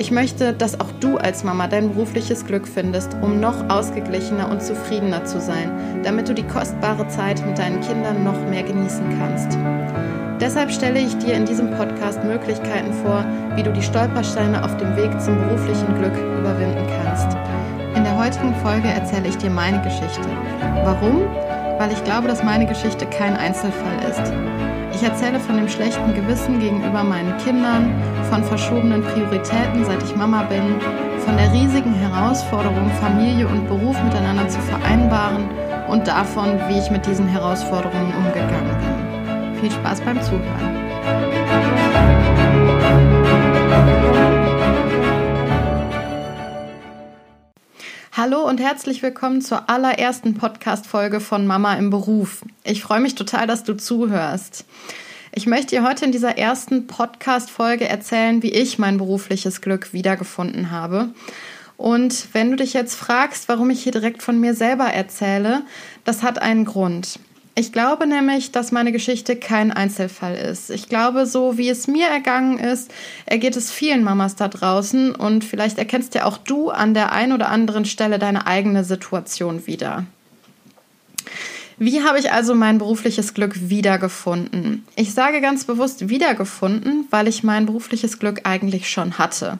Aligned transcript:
Ich 0.00 0.12
möchte, 0.12 0.52
dass 0.52 0.78
auch 0.78 0.92
du 1.00 1.16
als 1.16 1.42
Mama 1.42 1.66
dein 1.66 1.92
berufliches 1.92 2.46
Glück 2.46 2.68
findest, 2.68 3.16
um 3.20 3.40
noch 3.40 3.68
ausgeglichener 3.68 4.48
und 4.48 4.62
zufriedener 4.62 5.24
zu 5.24 5.40
sein, 5.40 6.02
damit 6.04 6.28
du 6.28 6.34
die 6.34 6.44
kostbare 6.44 7.08
Zeit 7.08 7.44
mit 7.44 7.58
deinen 7.58 7.80
Kindern 7.80 8.22
noch 8.22 8.40
mehr 8.48 8.62
genießen 8.62 9.18
kannst. 9.18 9.58
Deshalb 10.40 10.70
stelle 10.70 11.00
ich 11.00 11.18
dir 11.18 11.34
in 11.34 11.46
diesem 11.46 11.72
Podcast 11.72 12.22
Möglichkeiten 12.22 12.92
vor, 13.04 13.24
wie 13.56 13.64
du 13.64 13.72
die 13.72 13.82
Stolpersteine 13.82 14.64
auf 14.64 14.76
dem 14.76 14.94
Weg 14.96 15.20
zum 15.20 15.36
beruflichen 15.36 15.92
Glück 15.96 16.16
überwinden 16.38 16.86
kannst. 17.02 17.36
In 17.96 18.04
der 18.04 18.16
heutigen 18.16 18.54
Folge 18.62 18.86
erzähle 18.86 19.26
ich 19.26 19.36
dir 19.36 19.50
meine 19.50 19.82
Geschichte. 19.82 20.28
Warum? 20.84 21.22
Weil 21.78 21.90
ich 21.90 22.04
glaube, 22.04 22.28
dass 22.28 22.44
meine 22.44 22.66
Geschichte 22.66 23.04
kein 23.06 23.36
Einzelfall 23.36 23.98
ist. 24.08 24.32
Ich 25.00 25.04
erzähle 25.04 25.38
von 25.38 25.56
dem 25.56 25.68
schlechten 25.68 26.12
Gewissen 26.12 26.58
gegenüber 26.58 27.04
meinen 27.04 27.36
Kindern, 27.38 27.94
von 28.28 28.42
verschobenen 28.42 29.00
Prioritäten, 29.00 29.84
seit 29.84 30.02
ich 30.02 30.16
Mama 30.16 30.42
bin, 30.42 30.74
von 31.20 31.36
der 31.36 31.52
riesigen 31.52 31.94
Herausforderung, 31.94 32.90
Familie 33.00 33.46
und 33.46 33.68
Beruf 33.68 33.96
miteinander 34.02 34.48
zu 34.48 34.58
vereinbaren 34.58 35.48
und 35.86 36.08
davon, 36.08 36.58
wie 36.66 36.80
ich 36.80 36.90
mit 36.90 37.06
diesen 37.06 37.28
Herausforderungen 37.28 38.12
umgegangen 38.12 39.54
bin. 39.54 39.60
Viel 39.60 39.70
Spaß 39.70 40.00
beim 40.00 40.20
Zuhören. 40.20 41.87
Hallo 48.20 48.48
und 48.48 48.58
herzlich 48.58 49.00
willkommen 49.00 49.42
zur 49.42 49.70
allerersten 49.70 50.34
Podcast-Folge 50.34 51.20
von 51.20 51.46
Mama 51.46 51.74
im 51.74 51.90
Beruf. 51.90 52.42
Ich 52.64 52.82
freue 52.82 52.98
mich 52.98 53.14
total, 53.14 53.46
dass 53.46 53.62
du 53.62 53.76
zuhörst. 53.76 54.64
Ich 55.32 55.46
möchte 55.46 55.76
dir 55.76 55.84
heute 55.84 56.04
in 56.04 56.10
dieser 56.10 56.36
ersten 56.36 56.88
Podcast-Folge 56.88 57.88
erzählen, 57.88 58.42
wie 58.42 58.50
ich 58.50 58.76
mein 58.76 58.98
berufliches 58.98 59.60
Glück 59.60 59.92
wiedergefunden 59.92 60.72
habe. 60.72 61.10
Und 61.76 62.34
wenn 62.34 62.50
du 62.50 62.56
dich 62.56 62.72
jetzt 62.72 62.96
fragst, 62.96 63.48
warum 63.48 63.70
ich 63.70 63.84
hier 63.84 63.92
direkt 63.92 64.24
von 64.24 64.40
mir 64.40 64.54
selber 64.54 64.86
erzähle, 64.86 65.62
das 66.02 66.24
hat 66.24 66.42
einen 66.42 66.64
Grund. 66.64 67.20
Ich 67.58 67.72
glaube 67.72 68.06
nämlich, 68.06 68.52
dass 68.52 68.70
meine 68.70 68.92
Geschichte 68.92 69.34
kein 69.34 69.72
Einzelfall 69.72 70.36
ist. 70.36 70.70
Ich 70.70 70.88
glaube, 70.88 71.26
so 71.26 71.58
wie 71.58 71.68
es 71.68 71.88
mir 71.88 72.06
ergangen 72.06 72.56
ist, 72.56 72.88
ergeht 73.26 73.56
es 73.56 73.72
vielen 73.72 74.04
Mamas 74.04 74.36
da 74.36 74.46
draußen 74.46 75.12
und 75.12 75.44
vielleicht 75.44 75.76
erkennst 75.76 76.14
ja 76.14 76.24
auch 76.24 76.38
du 76.38 76.70
an 76.70 76.94
der 76.94 77.10
einen 77.10 77.32
oder 77.32 77.48
anderen 77.48 77.84
Stelle 77.84 78.20
deine 78.20 78.46
eigene 78.46 78.84
Situation 78.84 79.66
wieder. 79.66 80.04
Wie 81.78 82.04
habe 82.04 82.20
ich 82.20 82.30
also 82.30 82.54
mein 82.54 82.78
berufliches 82.78 83.34
Glück 83.34 83.68
wiedergefunden? 83.68 84.84
Ich 84.94 85.12
sage 85.12 85.40
ganz 85.40 85.64
bewusst 85.64 86.08
wiedergefunden, 86.08 87.08
weil 87.10 87.26
ich 87.26 87.42
mein 87.42 87.66
berufliches 87.66 88.20
Glück 88.20 88.42
eigentlich 88.44 88.88
schon 88.88 89.18
hatte. 89.18 89.58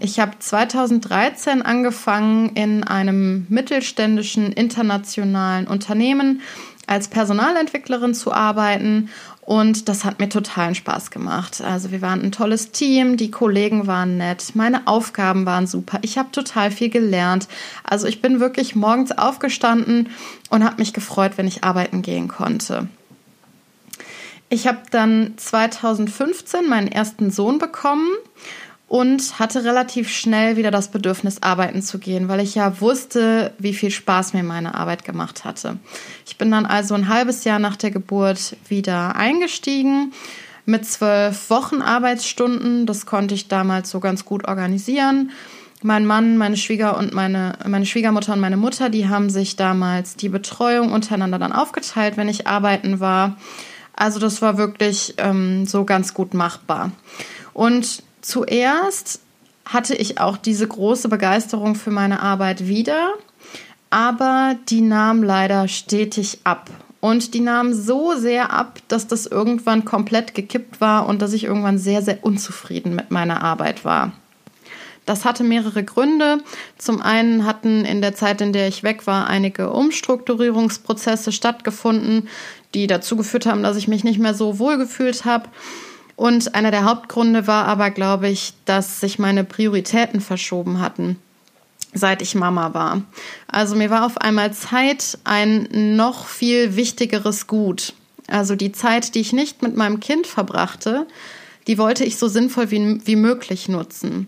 Ich 0.00 0.18
habe 0.18 0.32
2013 0.40 1.62
angefangen 1.62 2.50
in 2.56 2.82
einem 2.82 3.46
mittelständischen 3.48 4.52
internationalen 4.52 5.68
Unternehmen 5.68 6.42
als 6.88 7.08
Personalentwicklerin 7.08 8.14
zu 8.14 8.32
arbeiten 8.32 9.10
und 9.42 9.88
das 9.88 10.04
hat 10.04 10.18
mir 10.18 10.28
totalen 10.28 10.74
Spaß 10.74 11.10
gemacht. 11.10 11.62
Also 11.62 11.90
wir 11.90 12.02
waren 12.02 12.22
ein 12.22 12.32
tolles 12.32 12.70
Team, 12.70 13.16
die 13.16 13.30
Kollegen 13.30 13.86
waren 13.86 14.18
nett, 14.18 14.52
meine 14.54 14.86
Aufgaben 14.86 15.46
waren 15.46 15.66
super, 15.66 15.98
ich 16.02 16.18
habe 16.18 16.30
total 16.32 16.70
viel 16.70 16.90
gelernt. 16.90 17.48
Also 17.84 18.06
ich 18.06 18.20
bin 18.20 18.40
wirklich 18.40 18.74
morgens 18.74 19.12
aufgestanden 19.12 20.10
und 20.50 20.64
habe 20.64 20.76
mich 20.78 20.92
gefreut, 20.92 21.32
wenn 21.36 21.46
ich 21.46 21.64
arbeiten 21.64 22.02
gehen 22.02 22.28
konnte. 22.28 22.88
Ich 24.50 24.66
habe 24.66 24.78
dann 24.90 25.34
2015 25.36 26.68
meinen 26.68 26.88
ersten 26.88 27.30
Sohn 27.30 27.58
bekommen 27.58 28.08
und 28.88 29.38
hatte 29.38 29.64
relativ 29.64 30.08
schnell 30.08 30.56
wieder 30.56 30.70
das 30.70 30.88
Bedürfnis, 30.88 31.42
arbeiten 31.42 31.82
zu 31.82 31.98
gehen, 31.98 32.28
weil 32.28 32.40
ich 32.40 32.54
ja 32.54 32.80
wusste, 32.80 33.52
wie 33.58 33.74
viel 33.74 33.90
Spaß 33.90 34.32
mir 34.32 34.42
meine 34.42 34.74
Arbeit 34.74 35.04
gemacht 35.04 35.44
hatte. 35.44 35.76
Ich 36.26 36.38
bin 36.38 36.50
dann 36.50 36.64
also 36.64 36.94
ein 36.94 37.08
halbes 37.08 37.44
Jahr 37.44 37.58
nach 37.58 37.76
der 37.76 37.90
Geburt 37.90 38.56
wieder 38.66 39.14
eingestiegen 39.14 40.12
mit 40.64 40.86
zwölf 40.86 41.50
Wochen 41.50 41.82
Arbeitsstunden. 41.82 42.86
Das 42.86 43.04
konnte 43.04 43.34
ich 43.34 43.48
damals 43.48 43.90
so 43.90 44.00
ganz 44.00 44.24
gut 44.24 44.48
organisieren. 44.48 45.32
Mein 45.82 46.06
Mann, 46.06 46.38
meine 46.38 46.56
Schwieger 46.56 46.96
und 46.96 47.12
meine, 47.12 47.58
meine 47.66 47.86
Schwiegermutter 47.86 48.32
und 48.32 48.40
meine 48.40 48.56
Mutter, 48.56 48.88
die 48.88 49.08
haben 49.08 49.30
sich 49.30 49.54
damals 49.54 50.16
die 50.16 50.28
Betreuung 50.28 50.92
untereinander 50.92 51.38
dann 51.38 51.52
aufgeteilt, 51.52 52.16
wenn 52.16 52.28
ich 52.28 52.46
arbeiten 52.46 53.00
war. 53.00 53.36
Also 53.94 54.18
das 54.18 54.40
war 54.40 54.58
wirklich 54.58 55.14
ähm, 55.18 55.66
so 55.66 55.84
ganz 55.84 56.14
gut 56.14 56.32
machbar. 56.34 56.90
Und 57.52 58.02
Zuerst 58.20 59.20
hatte 59.64 59.94
ich 59.94 60.20
auch 60.20 60.36
diese 60.36 60.66
große 60.66 61.08
Begeisterung 61.08 61.74
für 61.74 61.90
meine 61.90 62.20
Arbeit 62.20 62.66
wieder, 62.66 63.14
aber 63.90 64.56
die 64.68 64.80
nahm 64.80 65.22
leider 65.22 65.68
stetig 65.68 66.40
ab. 66.44 66.70
Und 67.00 67.34
die 67.34 67.40
nahm 67.40 67.72
so 67.72 68.16
sehr 68.16 68.52
ab, 68.52 68.80
dass 68.88 69.06
das 69.06 69.26
irgendwann 69.26 69.84
komplett 69.84 70.34
gekippt 70.34 70.80
war 70.80 71.06
und 71.06 71.22
dass 71.22 71.32
ich 71.32 71.44
irgendwann 71.44 71.78
sehr, 71.78 72.02
sehr 72.02 72.24
unzufrieden 72.24 72.96
mit 72.96 73.12
meiner 73.12 73.42
Arbeit 73.42 73.84
war. 73.84 74.12
Das 75.06 75.24
hatte 75.24 75.42
mehrere 75.42 75.84
Gründe. 75.84 76.38
Zum 76.76 77.00
einen 77.00 77.46
hatten 77.46 77.86
in 77.86 78.02
der 78.02 78.14
Zeit, 78.14 78.40
in 78.40 78.52
der 78.52 78.68
ich 78.68 78.82
weg 78.82 79.06
war, 79.06 79.26
einige 79.26 79.70
Umstrukturierungsprozesse 79.70 81.32
stattgefunden, 81.32 82.28
die 82.74 82.86
dazu 82.86 83.16
geführt 83.16 83.46
haben, 83.46 83.62
dass 83.62 83.76
ich 83.76 83.88
mich 83.88 84.04
nicht 84.04 84.18
mehr 84.18 84.34
so 84.34 84.58
wohl 84.58 84.76
gefühlt 84.76 85.24
habe. 85.24 85.48
Und 86.18 86.56
einer 86.56 86.72
der 86.72 86.82
Hauptgründe 86.82 87.46
war 87.46 87.66
aber, 87.66 87.90
glaube 87.92 88.28
ich, 88.28 88.52
dass 88.64 88.98
sich 88.98 89.20
meine 89.20 89.44
Prioritäten 89.44 90.20
verschoben 90.20 90.80
hatten, 90.80 91.16
seit 91.94 92.22
ich 92.22 92.34
Mama 92.34 92.74
war. 92.74 93.02
Also 93.46 93.76
mir 93.76 93.88
war 93.88 94.04
auf 94.04 94.18
einmal 94.18 94.52
Zeit 94.52 95.16
ein 95.22 95.68
noch 95.94 96.26
viel 96.26 96.74
wichtigeres 96.74 97.46
Gut. 97.46 97.92
Also 98.26 98.56
die 98.56 98.72
Zeit, 98.72 99.14
die 99.14 99.20
ich 99.20 99.32
nicht 99.32 99.62
mit 99.62 99.76
meinem 99.76 100.00
Kind 100.00 100.26
verbrachte, 100.26 101.06
die 101.68 101.78
wollte 101.78 102.04
ich 102.04 102.16
so 102.16 102.26
sinnvoll 102.26 102.72
wie, 102.72 103.00
wie 103.06 103.14
möglich 103.14 103.68
nutzen. 103.68 104.26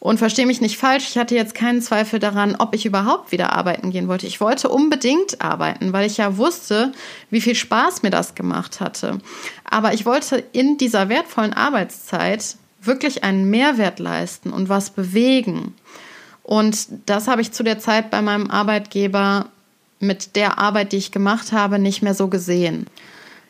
Und 0.00 0.18
verstehe 0.18 0.46
mich 0.46 0.60
nicht 0.60 0.78
falsch, 0.78 1.08
ich 1.08 1.18
hatte 1.18 1.34
jetzt 1.34 1.54
keinen 1.54 1.82
Zweifel 1.82 2.20
daran, 2.20 2.54
ob 2.56 2.74
ich 2.74 2.86
überhaupt 2.86 3.32
wieder 3.32 3.52
arbeiten 3.52 3.90
gehen 3.90 4.06
wollte. 4.06 4.28
Ich 4.28 4.40
wollte 4.40 4.68
unbedingt 4.68 5.40
arbeiten, 5.40 5.92
weil 5.92 6.06
ich 6.06 6.18
ja 6.18 6.36
wusste, 6.36 6.92
wie 7.30 7.40
viel 7.40 7.56
Spaß 7.56 8.02
mir 8.02 8.10
das 8.10 8.36
gemacht 8.36 8.80
hatte. 8.80 9.18
Aber 9.64 9.94
ich 9.94 10.06
wollte 10.06 10.36
in 10.52 10.78
dieser 10.78 11.08
wertvollen 11.08 11.52
Arbeitszeit 11.52 12.56
wirklich 12.80 13.24
einen 13.24 13.50
Mehrwert 13.50 13.98
leisten 13.98 14.52
und 14.52 14.68
was 14.68 14.90
bewegen. 14.90 15.74
Und 16.44 16.88
das 17.06 17.26
habe 17.26 17.42
ich 17.42 17.52
zu 17.52 17.64
der 17.64 17.80
Zeit 17.80 18.10
bei 18.10 18.22
meinem 18.22 18.50
Arbeitgeber 18.50 19.46
mit 19.98 20.36
der 20.36 20.58
Arbeit, 20.58 20.92
die 20.92 20.96
ich 20.96 21.10
gemacht 21.10 21.50
habe, 21.50 21.80
nicht 21.80 22.02
mehr 22.02 22.14
so 22.14 22.28
gesehen. 22.28 22.86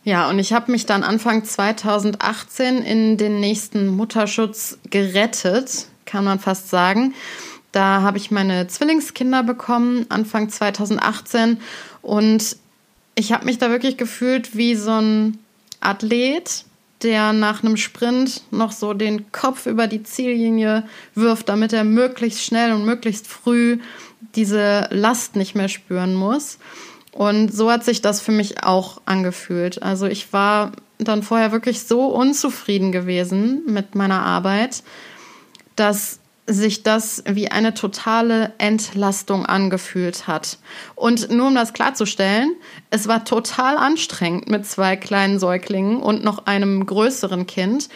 Ja, 0.03 0.31
und 0.31 0.39
ich 0.39 0.55
habe 0.55 0.73
mich 0.73 0.87
dann 0.87 1.03
Anfang 1.03 1.45
2018 1.45 2.79
in 2.79 3.19
den 3.19 3.41
nächsten 3.41 3.89
Mutterschutz 3.89 4.79
gerettet, 4.89 5.87
kann 6.09 6.25
man 6.25 6.41
fast 6.41 6.71
sagen. 6.71 7.15
Da 7.73 8.03
habe 8.03 8.17
ich 8.17 8.31
meine 8.31 8.67
Zwillingskinder 8.67 9.43
bekommen, 9.43 10.07
Anfang 10.09 10.49
2018. 10.49 11.59
Und 12.03 12.57
ich 13.15 13.33
habe 13.33 13.45
mich 13.45 13.59
da 13.59 13.71
wirklich 13.71 13.97
gefühlt 13.97 14.57
wie 14.57 14.75
so 14.75 14.93
ein 14.93 15.39
Athlet, 15.81 16.65
der 17.03 17.33
nach 17.33 17.63
einem 17.63 17.77
Sprint 17.77 18.43
noch 18.51 18.73
so 18.73 18.95
den 18.95 19.31
Kopf 19.31 19.67
über 19.67 19.87
die 19.87 20.03
Ziellinie 20.03 20.85
wirft, 21.15 21.49
damit 21.49 21.73
er 21.73 21.85
möglichst 21.85 22.43
schnell 22.43 22.73
und 22.73 22.85
möglichst 22.85 23.27
früh 23.29 23.79
diese 24.35 24.89
Last 24.91 25.37
nicht 25.37 25.55
mehr 25.55 25.69
spüren 25.69 26.15
muss. 26.15 26.59
Und 27.13 27.53
so 27.53 27.71
hat 27.71 27.85
sich 27.85 28.03
das 28.03 28.21
für 28.21 28.33
mich 28.33 28.63
auch 28.65 29.01
angefühlt. 29.05 29.83
Also 29.83 30.07
ich 30.07 30.33
war 30.33 30.73
dann 30.99 31.23
vorher 31.23 31.53
wirklich 31.53 31.83
so 31.83 32.07
unzufrieden 32.07 32.93
gewesen 32.93 33.63
mit 33.67 33.95
meiner 33.95 34.23
Arbeit, 34.23 34.83
dass 35.79 36.21
sich 36.47 36.83
das 36.83 37.23
wie 37.27 37.51
eine 37.51 37.75
totale 37.75 38.55
Entlastung 38.57 39.45
angefühlt 39.45 40.27
hat. 40.27 40.59
Und 40.95 41.31
nur 41.31 41.49
um 41.49 41.55
das 41.55 41.75
klarzustellen, 41.75 42.55
es 42.91 43.07
war 43.07 43.27
total 43.27 43.77
anstrengend 43.77 44.49
mit 44.49 44.65
zwei 44.67 44.97
kleinen 44.97 45.39
Säuglingen 45.39 45.99
und 45.99 46.25
noch 46.25 46.47
einem 46.47 46.87
größeren 46.87 47.47
Kind. 47.47 47.91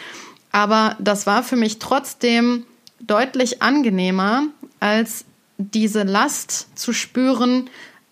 Aber 0.51 0.95
das 0.99 1.25
war 1.25 1.41
für 1.41 1.55
mich 1.55 1.79
trotzdem 1.79 2.65
deutlich 2.99 3.63
angenehmer, 3.63 4.43
als 4.79 5.25
diese 5.57 6.03
Last 6.03 6.77
zu 6.77 6.93
spüren, 6.93 7.69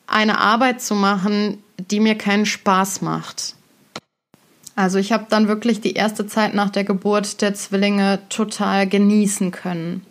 eine 0.07 0.39
Arbeit 0.39 0.81
zu 0.81 0.95
machen, 0.95 1.63
die 1.77 1.99
mir 1.99 2.15
keinen 2.15 2.47
Spaß 2.47 3.01
macht. 3.01 3.55
Also 4.75 4.97
ich 4.97 5.11
habe 5.11 5.25
dann 5.29 5.47
wirklich 5.47 5.81
die 5.81 5.93
erste 5.93 6.27
Zeit 6.27 6.53
nach 6.53 6.69
der 6.69 6.83
Geburt 6.83 7.41
der 7.41 7.53
Zwillinge 7.53 8.19
total 8.29 8.87
genießen 8.87 9.51
können. 9.51 10.05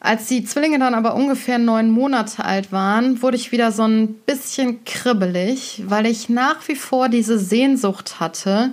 Als 0.00 0.26
die 0.26 0.44
Zwillinge 0.44 0.78
dann 0.78 0.94
aber 0.94 1.14
ungefähr 1.14 1.58
neun 1.58 1.90
Monate 1.90 2.44
alt 2.44 2.72
waren, 2.72 3.22
wurde 3.22 3.36
ich 3.38 3.52
wieder 3.52 3.72
so 3.72 3.84
ein 3.84 4.08
bisschen 4.26 4.84
kribbelig, 4.84 5.82
weil 5.86 6.04
ich 6.04 6.28
nach 6.28 6.68
wie 6.68 6.74
vor 6.74 7.08
diese 7.08 7.38
Sehnsucht 7.38 8.20
hatte 8.20 8.72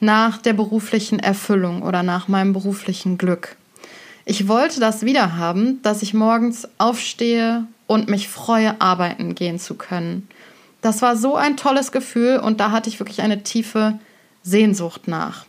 nach 0.00 0.38
der 0.38 0.52
beruflichen 0.52 1.18
Erfüllung 1.18 1.82
oder 1.82 2.04
nach 2.04 2.28
meinem 2.28 2.52
beruflichen 2.52 3.18
Glück. 3.18 3.56
Ich 4.24 4.46
wollte 4.46 4.78
das 4.78 5.02
wieder 5.02 5.36
haben, 5.36 5.82
dass 5.82 6.02
ich 6.02 6.14
morgens 6.14 6.68
aufstehe 6.78 7.66
und 7.88 8.08
mich 8.08 8.28
freue, 8.28 8.80
arbeiten 8.80 9.34
gehen 9.34 9.58
zu 9.58 9.74
können. 9.74 10.28
Das 10.80 11.02
war 11.02 11.16
so 11.16 11.36
ein 11.36 11.56
tolles 11.56 11.92
Gefühl 11.92 12.38
und 12.38 12.60
da 12.60 12.70
hatte 12.70 12.88
ich 12.88 13.00
wirklich 13.00 13.22
eine 13.22 13.42
tiefe 13.42 13.98
Sehnsucht 14.42 15.08
nach. 15.08 15.44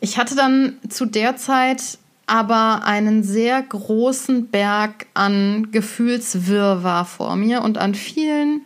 Ich 0.00 0.18
hatte 0.18 0.34
dann 0.34 0.78
zu 0.88 1.06
der 1.06 1.36
Zeit 1.36 1.98
aber 2.26 2.84
einen 2.84 3.22
sehr 3.22 3.60
großen 3.60 4.48
Berg 4.48 5.06
an 5.14 5.70
Gefühlswirrwarr 5.72 7.04
vor 7.04 7.36
mir 7.36 7.62
und 7.62 7.78
an 7.78 7.94
vielen 7.94 8.62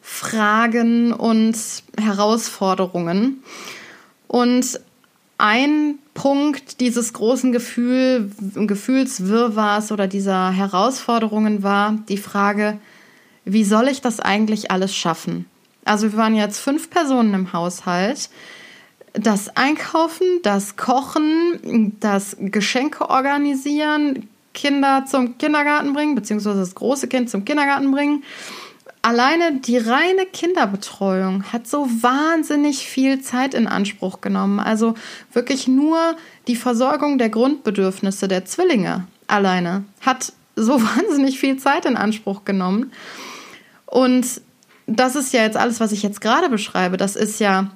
Fragen 0.00 1.12
und 1.12 1.56
Herausforderungen. 2.00 3.42
Und 4.28 4.80
ein 5.38 5.98
Punkt 6.14 6.80
dieses 6.80 7.12
großen 7.12 7.52
Gefühl, 7.52 8.30
Gefühlswirrwarrs 8.54 9.90
oder 9.90 10.06
dieser 10.06 10.50
Herausforderungen 10.50 11.62
war 11.62 11.96
die 12.08 12.18
Frage, 12.18 12.78
wie 13.44 13.64
soll 13.64 13.88
ich 13.88 14.00
das 14.00 14.20
eigentlich 14.20 14.70
alles 14.70 14.94
schaffen? 14.94 15.46
Also 15.84 16.12
wir 16.12 16.18
waren 16.18 16.34
jetzt 16.34 16.60
fünf 16.60 16.90
Personen 16.90 17.34
im 17.34 17.52
Haushalt 17.52 18.30
das 19.14 19.56
Einkaufen, 19.56 20.26
das 20.42 20.76
Kochen, 20.76 21.96
das 22.00 22.36
Geschenke 22.40 23.10
organisieren, 23.10 24.28
Kinder 24.54 25.04
zum 25.06 25.38
Kindergarten 25.38 25.92
bringen, 25.92 26.14
beziehungsweise 26.14 26.60
das 26.60 26.74
große 26.74 27.08
Kind 27.08 27.30
zum 27.30 27.44
Kindergarten 27.44 27.90
bringen. 27.90 28.24
Alleine 29.02 29.58
die 29.60 29.78
reine 29.78 30.26
Kinderbetreuung 30.26 31.44
hat 31.52 31.66
so 31.66 31.88
wahnsinnig 32.02 32.86
viel 32.86 33.20
Zeit 33.20 33.52
in 33.52 33.66
Anspruch 33.66 34.20
genommen. 34.20 34.60
Also 34.60 34.94
wirklich 35.32 35.66
nur 35.66 36.16
die 36.46 36.56
Versorgung 36.56 37.18
der 37.18 37.28
Grundbedürfnisse 37.28 38.28
der 38.28 38.44
Zwillinge 38.44 39.06
alleine 39.26 39.84
hat 40.00 40.32
so 40.54 40.80
wahnsinnig 40.96 41.40
viel 41.40 41.56
Zeit 41.56 41.84
in 41.84 41.96
Anspruch 41.96 42.44
genommen. 42.44 42.92
Und 43.92 44.40
das 44.86 45.16
ist 45.16 45.34
ja 45.34 45.42
jetzt 45.42 45.58
alles, 45.58 45.78
was 45.78 45.92
ich 45.92 46.02
jetzt 46.02 46.22
gerade 46.22 46.48
beschreibe. 46.48 46.96
Das 46.96 47.14
ist 47.14 47.40
ja 47.40 47.70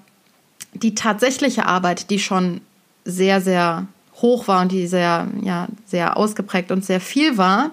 die 0.72 0.94
tatsächliche 0.94 1.66
Arbeit, 1.66 2.08
die 2.08 2.18
schon 2.18 2.62
sehr, 3.04 3.42
sehr 3.42 3.86
hoch 4.14 4.48
war 4.48 4.62
und 4.62 4.72
die 4.72 4.86
sehr, 4.86 5.28
ja, 5.42 5.68
sehr 5.84 6.16
ausgeprägt 6.16 6.72
und 6.72 6.86
sehr 6.86 7.02
viel 7.02 7.36
war. 7.36 7.72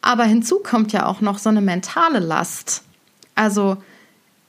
Aber 0.00 0.24
hinzu 0.24 0.60
kommt 0.60 0.94
ja 0.94 1.04
auch 1.04 1.20
noch 1.20 1.38
so 1.38 1.50
eine 1.50 1.60
mentale 1.60 2.20
Last. 2.20 2.84
Also, 3.34 3.76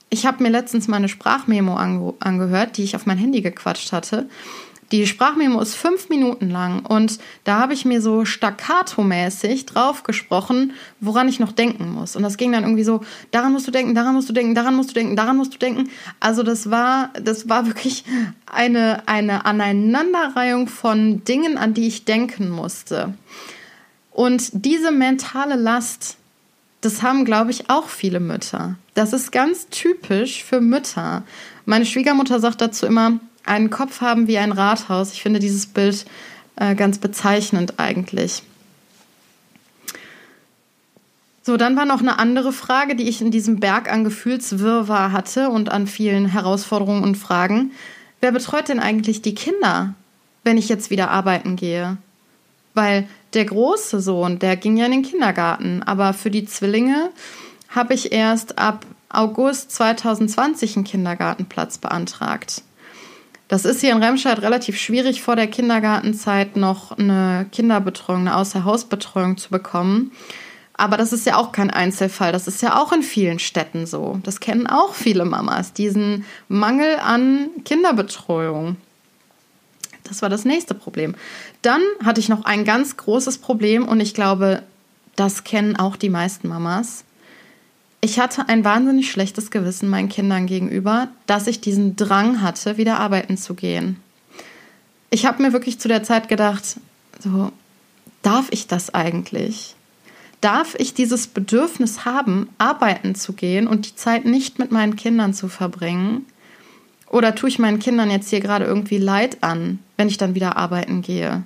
ich 0.08 0.24
habe 0.24 0.42
mir 0.42 0.48
letztens 0.48 0.88
mal 0.88 0.96
eine 0.96 1.10
Sprachmemo 1.10 1.76
ange 1.76 2.14
angehört, 2.20 2.78
die 2.78 2.84
ich 2.84 2.96
auf 2.96 3.04
mein 3.04 3.18
Handy 3.18 3.42
gequatscht 3.42 3.92
hatte. 3.92 4.30
Die 4.92 5.06
Sprachmemo 5.06 5.60
ist 5.60 5.74
fünf 5.74 6.08
Minuten 6.08 6.50
lang 6.50 6.84
und 6.84 7.18
da 7.44 7.58
habe 7.58 7.72
ich 7.72 7.84
mir 7.84 8.00
so 8.00 8.24
staccato-mäßig 8.24 9.66
drauf 9.66 10.02
gesprochen, 10.02 10.72
woran 11.00 11.28
ich 11.28 11.40
noch 11.40 11.52
denken 11.52 11.90
muss. 11.90 12.16
Und 12.16 12.22
das 12.22 12.36
ging 12.36 12.52
dann 12.52 12.64
irgendwie 12.64 12.84
so, 12.84 13.00
daran 13.30 13.52
musst 13.52 13.66
du 13.66 13.70
denken, 13.70 13.94
daran 13.94 14.14
musst 14.14 14.28
du 14.28 14.32
denken, 14.32 14.54
daran 14.54 14.76
musst 14.76 14.90
du 14.90 14.94
denken, 14.94 15.16
daran 15.16 15.36
musst 15.36 15.54
du 15.54 15.58
denken. 15.58 15.90
Also 16.20 16.42
das 16.42 16.70
war, 16.70 17.10
das 17.20 17.48
war 17.48 17.66
wirklich 17.66 18.04
eine, 18.46 19.08
eine 19.08 19.46
Aneinanderreihung 19.46 20.68
von 20.68 21.24
Dingen, 21.24 21.56
an 21.58 21.74
die 21.74 21.86
ich 21.86 22.04
denken 22.04 22.50
musste. 22.50 23.14
Und 24.10 24.50
diese 24.52 24.92
mentale 24.92 25.56
Last, 25.56 26.18
das 26.82 27.02
haben, 27.02 27.24
glaube 27.24 27.50
ich, 27.50 27.70
auch 27.70 27.88
viele 27.88 28.20
Mütter. 28.20 28.76
Das 28.94 29.12
ist 29.12 29.32
ganz 29.32 29.68
typisch 29.68 30.44
für 30.44 30.60
Mütter. 30.60 31.24
Meine 31.64 31.86
Schwiegermutter 31.86 32.38
sagt 32.38 32.60
dazu 32.60 32.86
immer, 32.86 33.18
einen 33.44 33.70
Kopf 33.70 34.00
haben 34.00 34.26
wie 34.26 34.38
ein 34.38 34.52
Rathaus. 34.52 35.12
Ich 35.12 35.22
finde 35.22 35.40
dieses 35.40 35.66
Bild 35.66 36.04
äh, 36.56 36.74
ganz 36.74 36.98
bezeichnend 36.98 37.78
eigentlich. 37.78 38.42
So, 41.42 41.58
dann 41.58 41.76
war 41.76 41.84
noch 41.84 42.00
eine 42.00 42.18
andere 42.18 42.52
Frage, 42.52 42.96
die 42.96 43.06
ich 43.06 43.20
in 43.20 43.30
diesem 43.30 43.60
Berg 43.60 43.92
an 43.92 44.02
Gefühlswirrwarr 44.02 45.12
hatte 45.12 45.50
und 45.50 45.70
an 45.70 45.86
vielen 45.86 46.26
Herausforderungen 46.26 47.02
und 47.02 47.16
Fragen. 47.16 47.72
Wer 48.20 48.32
betreut 48.32 48.68
denn 48.68 48.80
eigentlich 48.80 49.20
die 49.20 49.34
Kinder, 49.34 49.94
wenn 50.42 50.56
ich 50.56 50.70
jetzt 50.70 50.88
wieder 50.88 51.10
arbeiten 51.10 51.56
gehe? 51.56 51.98
Weil 52.72 53.06
der 53.34 53.44
große 53.44 54.00
Sohn, 54.00 54.38
der 54.38 54.56
ging 54.56 54.78
ja 54.78 54.86
in 54.86 54.92
den 54.92 55.02
Kindergarten, 55.02 55.82
aber 55.82 56.14
für 56.14 56.30
die 56.30 56.46
Zwillinge 56.46 57.10
habe 57.68 57.92
ich 57.92 58.12
erst 58.12 58.58
ab 58.58 58.86
August 59.10 59.70
2020 59.72 60.76
einen 60.76 60.84
Kindergartenplatz 60.84 61.76
beantragt. 61.76 62.62
Das 63.48 63.64
ist 63.64 63.80
hier 63.80 63.92
in 63.92 64.02
Remscheid 64.02 64.40
relativ 64.40 64.78
schwierig, 64.78 65.22
vor 65.22 65.36
der 65.36 65.46
Kindergartenzeit 65.46 66.56
noch 66.56 66.92
eine 66.92 67.46
Kinderbetreuung, 67.52 68.20
eine 68.20 68.36
Außerhausbetreuung 68.36 69.36
zu 69.36 69.50
bekommen. 69.50 70.12
Aber 70.76 70.96
das 70.96 71.12
ist 71.12 71.26
ja 71.26 71.36
auch 71.36 71.52
kein 71.52 71.70
Einzelfall. 71.70 72.32
Das 72.32 72.48
ist 72.48 72.62
ja 72.62 72.80
auch 72.80 72.92
in 72.92 73.02
vielen 73.02 73.38
Städten 73.38 73.86
so. 73.86 74.18
Das 74.24 74.40
kennen 74.40 74.66
auch 74.66 74.94
viele 74.94 75.24
Mamas, 75.24 75.72
diesen 75.72 76.24
Mangel 76.48 76.96
an 76.96 77.50
Kinderbetreuung. 77.64 78.76
Das 80.02 80.20
war 80.20 80.28
das 80.28 80.44
nächste 80.44 80.74
Problem. 80.74 81.14
Dann 81.62 81.80
hatte 82.04 82.20
ich 82.20 82.28
noch 82.28 82.44
ein 82.44 82.64
ganz 82.64 82.96
großes 82.96 83.38
Problem 83.38 83.86
und 83.86 84.00
ich 84.00 84.14
glaube, 84.14 84.62
das 85.16 85.44
kennen 85.44 85.76
auch 85.76 85.96
die 85.96 86.10
meisten 86.10 86.48
Mamas. 86.48 87.04
Ich 88.04 88.20
hatte 88.20 88.50
ein 88.50 88.64
wahnsinnig 88.64 89.10
schlechtes 89.10 89.50
Gewissen 89.50 89.88
meinen 89.88 90.10
Kindern 90.10 90.44
gegenüber, 90.44 91.08
dass 91.24 91.46
ich 91.46 91.62
diesen 91.62 91.96
Drang 91.96 92.42
hatte, 92.42 92.76
wieder 92.76 93.00
arbeiten 93.00 93.38
zu 93.38 93.54
gehen. 93.54 93.96
Ich 95.08 95.24
habe 95.24 95.42
mir 95.42 95.54
wirklich 95.54 95.80
zu 95.80 95.88
der 95.88 96.02
Zeit 96.02 96.28
gedacht, 96.28 96.76
so, 97.18 97.50
darf 98.20 98.48
ich 98.50 98.66
das 98.66 98.92
eigentlich? 98.92 99.74
Darf 100.42 100.74
ich 100.74 100.92
dieses 100.92 101.28
Bedürfnis 101.28 102.04
haben, 102.04 102.50
arbeiten 102.58 103.14
zu 103.14 103.32
gehen 103.32 103.66
und 103.66 103.86
die 103.86 103.96
Zeit 103.96 104.26
nicht 104.26 104.58
mit 104.58 104.70
meinen 104.70 104.96
Kindern 104.96 105.32
zu 105.32 105.48
verbringen? 105.48 106.26
Oder 107.08 107.34
tue 107.34 107.48
ich 107.48 107.58
meinen 107.58 107.78
Kindern 107.78 108.10
jetzt 108.10 108.28
hier 108.28 108.40
gerade 108.40 108.66
irgendwie 108.66 108.98
Leid 108.98 109.42
an, 109.42 109.78
wenn 109.96 110.08
ich 110.08 110.18
dann 110.18 110.34
wieder 110.34 110.58
arbeiten 110.58 111.00
gehe? 111.00 111.42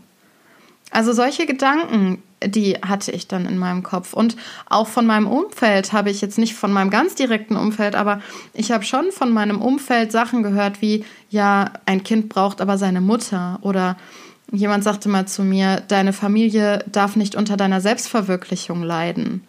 Also 0.91 1.13
solche 1.13 1.47
Gedanken, 1.47 2.21
die 2.45 2.75
hatte 2.75 3.13
ich 3.13 3.29
dann 3.29 3.47
in 3.47 3.59
meinem 3.59 3.83
Kopf. 3.83 4.13
Und 4.13 4.37
auch 4.69 4.87
von 4.89 5.07
meinem 5.07 5.27
Umfeld 5.27 5.93
habe 5.93 6.11
ich 6.11 6.21
jetzt 6.21 6.39
nicht 6.39 6.55
von 6.55 6.73
meinem 6.73 6.91
ganz 6.91 7.15
direkten 7.15 7.57
Umfeld, 7.57 7.95
aber 7.95 8.21
ich 8.55 8.71
habe 8.71 8.85
schon 8.85 9.11
von 9.13 9.33
meinem 9.33 9.61
Umfeld 9.61 10.13
Sachen 10.13 10.43
gehört 10.43 10.81
wie, 10.81 11.05
ja, 11.31 11.71
ein 11.87 12.05
Kind 12.05 12.29
braucht 12.29 12.61
aber 12.61 12.79
seine 12.79 13.01
Mutter 13.01 13.59
oder 13.63 13.97
jemand 14.51 14.85
sagte 14.85 15.09
mal 15.09 15.27
zu 15.27 15.43
mir, 15.43 15.83
deine 15.89 16.13
Familie 16.13 16.85
darf 16.91 17.17
nicht 17.17 17.35
unter 17.35 17.57
deiner 17.57 17.81
Selbstverwirklichung 17.81 18.83
leiden. 18.83 19.43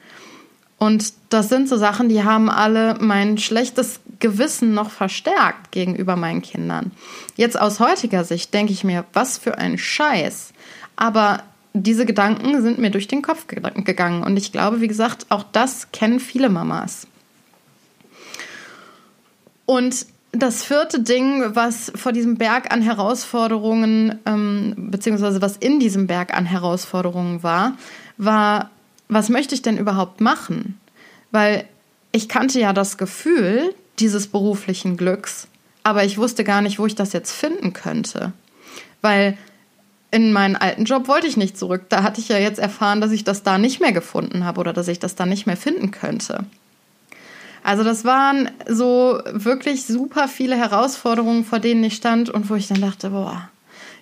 Und 0.77 1.13
das 1.29 1.49
sind 1.49 1.67
so 1.67 1.77
Sachen, 1.77 2.07
die 2.07 2.23
haben 2.23 2.49
alle 2.49 2.95
mein 2.99 3.37
schlechtes 3.37 3.99
Gewissen 4.19 4.73
noch 4.73 4.89
verstärkt 4.89 5.71
gegenüber 5.71 6.15
meinen 6.15 6.41
Kindern. 6.41 6.91
Jetzt 7.35 7.59
aus 7.59 7.79
heutiger 7.81 8.23
Sicht 8.23 8.53
denke 8.53 8.71
ich 8.71 8.83
mir, 8.85 9.05
was 9.13 9.37
für 9.37 9.57
ein 9.57 9.77
Scheiß. 9.77 10.53
Aber 10.95 11.43
diese 11.73 12.05
Gedanken 12.05 12.61
sind 12.61 12.79
mir 12.79 12.89
durch 12.89 13.07
den 13.07 13.21
Kopf 13.21 13.45
gegangen. 13.47 14.23
Und 14.23 14.37
ich 14.37 14.51
glaube, 14.51 14.81
wie 14.81 14.87
gesagt, 14.87 15.27
auch 15.29 15.43
das 15.51 15.91
kennen 15.91 16.19
viele 16.19 16.49
Mamas. 16.49 17.07
Und 19.65 20.07
das 20.31 20.63
vierte 20.63 21.01
Ding, 21.01 21.55
was 21.55 21.91
vor 21.95 22.11
diesem 22.11 22.37
Berg 22.37 22.71
an 22.71 22.81
Herausforderungen, 22.81 24.19
ähm, 24.25 24.73
beziehungsweise 24.77 25.41
was 25.41 25.57
in 25.57 25.79
diesem 25.79 26.07
Berg 26.07 26.35
an 26.35 26.45
Herausforderungen 26.45 27.43
war, 27.43 27.77
war, 28.17 28.69
was 29.07 29.29
möchte 29.29 29.55
ich 29.55 29.61
denn 29.61 29.77
überhaupt 29.77 30.21
machen? 30.21 30.79
Weil 31.31 31.65
ich 32.11 32.29
kannte 32.29 32.59
ja 32.59 32.73
das 32.73 32.97
Gefühl 32.97 33.73
dieses 33.99 34.27
beruflichen 34.27 34.97
Glücks, 34.97 35.47
aber 35.83 36.03
ich 36.03 36.17
wusste 36.17 36.43
gar 36.43 36.61
nicht, 36.61 36.79
wo 36.79 36.85
ich 36.85 36.95
das 36.95 37.13
jetzt 37.13 37.31
finden 37.31 37.73
könnte. 37.73 38.33
Weil 39.01 39.37
in 40.11 40.33
meinen 40.33 40.55
alten 40.55 40.85
Job 40.85 41.07
wollte 41.07 41.27
ich 41.27 41.37
nicht 41.37 41.57
zurück. 41.57 41.83
Da 41.89 42.03
hatte 42.03 42.19
ich 42.19 42.29
ja 42.29 42.37
jetzt 42.37 42.59
erfahren, 42.59 43.01
dass 43.01 43.11
ich 43.11 43.23
das 43.23 43.43
da 43.43 43.57
nicht 43.57 43.79
mehr 43.79 43.91
gefunden 43.91 44.45
habe 44.45 44.59
oder 44.59 44.73
dass 44.73 44.87
ich 44.87 44.99
das 44.99 45.15
da 45.15 45.25
nicht 45.25 45.45
mehr 45.45 45.57
finden 45.57 45.91
könnte. 45.91 46.45
Also 47.63 47.83
das 47.83 48.05
waren 48.05 48.49
so 48.67 49.19
wirklich 49.31 49.85
super 49.85 50.27
viele 50.27 50.55
Herausforderungen, 50.55 51.43
vor 51.45 51.59
denen 51.59 51.83
ich 51.83 51.95
stand 51.95 52.29
und 52.29 52.49
wo 52.49 52.55
ich 52.55 52.67
dann 52.67 52.81
dachte, 52.81 53.09
boah, 53.11 53.49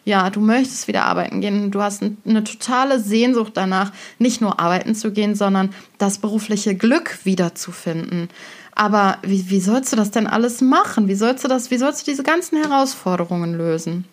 ja, 0.06 0.30
du 0.30 0.40
möchtest 0.40 0.88
wieder 0.88 1.04
arbeiten 1.04 1.42
gehen. 1.42 1.70
Du 1.70 1.82
hast 1.82 2.02
eine 2.02 2.44
totale 2.46 3.00
Sehnsucht 3.00 3.52
danach, 3.56 3.92
nicht 4.20 4.40
nur 4.40 4.58
arbeiten 4.58 4.96
zu 4.96 5.12
gehen, 5.12 5.36
sondern 5.36 5.74
das 5.98 6.20
berufliche 6.20 6.76
Glück 6.76 7.20
wiederzufinden. 7.26 8.30
Aber 8.74 9.18
wie, 9.24 9.50
wie 9.50 9.60
sollst 9.60 9.92
du 9.92 9.98
das 9.98 10.12
denn 10.12 10.28
alles 10.28 10.62
machen? 10.62 11.10
Wie 11.10 11.16
sollst 11.16 11.44
du 11.44 11.50
das, 11.50 11.72
wie 11.72 11.78
sollst 11.78 12.08
du 12.08 12.12
diese 12.12 12.24
ganzen 12.24 12.62
Herausforderungen 12.62 13.58
lösen? 13.58 14.06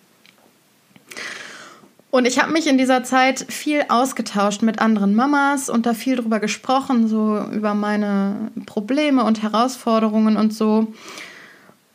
Und 2.14 2.26
ich 2.26 2.38
habe 2.38 2.52
mich 2.52 2.68
in 2.68 2.78
dieser 2.78 3.02
Zeit 3.02 3.44
viel 3.48 3.86
ausgetauscht 3.88 4.62
mit 4.62 4.78
anderen 4.78 5.16
Mamas 5.16 5.68
und 5.68 5.84
da 5.84 5.94
viel 5.94 6.14
drüber 6.14 6.38
gesprochen, 6.38 7.08
so 7.08 7.40
über 7.50 7.74
meine 7.74 8.52
Probleme 8.66 9.24
und 9.24 9.42
Herausforderungen 9.42 10.36
und 10.36 10.54
so. 10.54 10.92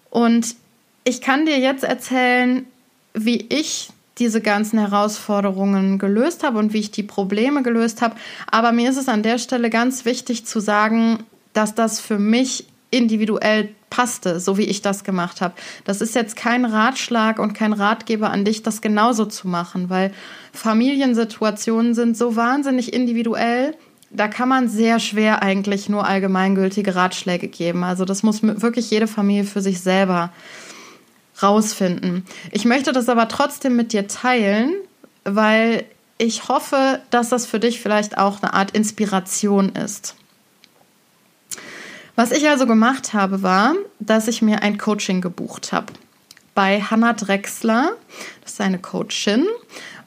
Und 0.10 0.58
ich 1.06 1.22
kann 1.22 1.46
dir 1.46 1.58
jetzt 1.58 1.86
erzählen, 1.86 2.66
wie 3.14 3.46
ich 3.48 3.92
diese 4.18 4.42
ganzen 4.42 4.78
Herausforderungen 4.78 6.00
gelöst 6.00 6.44
habe 6.44 6.60
und 6.60 6.74
wie 6.74 6.80
ich 6.80 6.92
die 6.92 7.04
Probleme 7.04 7.64
gelöst 7.64 8.02
habe. 8.02 8.18
Aber 8.52 8.74
mir 8.74 8.90
ist 8.90 8.98
es 8.98 9.08
an 9.08 9.24
der 9.24 9.38
Stelle 9.38 9.70
ganz 9.70 10.04
wichtig 10.04 10.46
zu 10.46 10.60
sagen, 10.60 11.20
dass 11.54 11.76
das 11.76 12.02
für 12.02 12.20
mich 12.20 12.66
individuell 12.92 13.70
passte, 13.90 14.40
so 14.40 14.58
wie 14.58 14.64
ich 14.64 14.82
das 14.82 15.04
gemacht 15.04 15.42
habe. 15.42 15.54
Das 15.84 16.02
ist 16.02 16.16
jetzt 16.16 16.36
kein 16.36 16.66
Ratschlag 16.66 17.40
und 17.40 17.54
kein 17.54 17.74
Ratgeber 17.74 18.30
an 18.30 18.46
dich, 18.46 18.64
das 18.64 18.82
genauso 18.82 19.26
zu 19.26 19.48
machen, 19.48 19.90
weil 19.90 20.12
Familiensituationen 20.54 21.94
sind 21.94 22.18
so 22.18 22.36
wahnsinnig 22.36 22.94
individuell. 22.94 23.76
Da 24.12 24.28
kann 24.28 24.50
man 24.50 24.70
sehr 24.70 25.00
schwer 25.00 25.44
eigentlich 25.44 25.90
nur 25.90 26.08
allgemeingültige 26.08 26.96
Ratschläge 26.96 27.48
geben. 27.48 27.84
Also 27.84 28.06
das 28.06 28.24
muss 28.24 28.42
wirklich 28.42 28.90
jede 28.90 29.08
Familie 29.08 29.44
für 29.44 29.62
sich 29.62 29.82
selber 29.82 30.32
rausfinden. 31.42 32.26
Ich 32.52 32.66
möchte 32.66 32.92
das 32.92 33.08
aber 33.08 33.28
trotzdem 33.28 33.76
mit 33.76 33.94
dir 33.94 34.08
teilen, 34.08 34.74
weil 35.24 35.86
ich 36.18 36.50
hoffe, 36.50 37.00
dass 37.12 37.30
das 37.30 37.46
für 37.46 37.60
dich 37.60 37.80
vielleicht 37.80 38.18
auch 38.18 38.42
eine 38.42 38.54
Art 38.54 38.72
Inspiration 38.72 39.70
ist. 39.70 40.16
Was 42.20 42.32
ich 42.32 42.50
also 42.50 42.68
gemacht 42.68 43.14
habe, 43.14 43.44
war, 43.44 43.76
dass 44.02 44.28
ich 44.28 44.42
mir 44.42 44.62
ein 44.62 44.78
Coaching 44.78 45.22
gebucht 45.22 45.72
habe 45.72 45.94
bei 46.54 46.82
Hannah 46.82 47.14
Drexler. 47.14 47.92
Das 48.42 48.52
ist 48.52 48.60
eine 48.60 48.78
Coachin. 48.78 49.48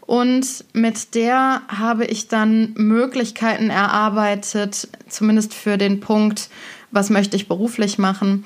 Und 0.03 0.67
mit 0.75 1.15
der 1.15 1.63
habe 1.69 2.05
ich 2.05 2.29
dann 2.29 2.75
Möglichkeiten 2.75 3.71
erarbeitet, 3.71 4.89
zumindest 5.09 5.55
für 5.55 5.79
den 5.79 6.01
Punkt, 6.01 6.51
was 6.91 7.09
möchte 7.09 7.35
ich 7.35 7.49
beruflich 7.49 7.97
machen, 7.97 8.45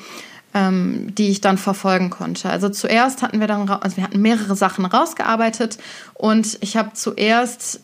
ähm, 0.54 1.12
die 1.16 1.30
ich 1.30 1.40
dann 1.40 1.58
verfolgen 1.58 2.10
konnte. 2.10 2.48
Also 2.48 2.68
zuerst 2.68 3.20
hatten 3.20 3.40
wir 3.40 3.48
dann, 3.48 3.68
also 3.68 3.96
wir 3.96 4.04
hatten 4.04 4.22
mehrere 4.22 4.54
Sachen 4.54 4.84
rausgearbeitet 4.84 5.78
und 6.14 6.56
ich 6.60 6.76
habe 6.76 6.92
zuerst 6.92 7.80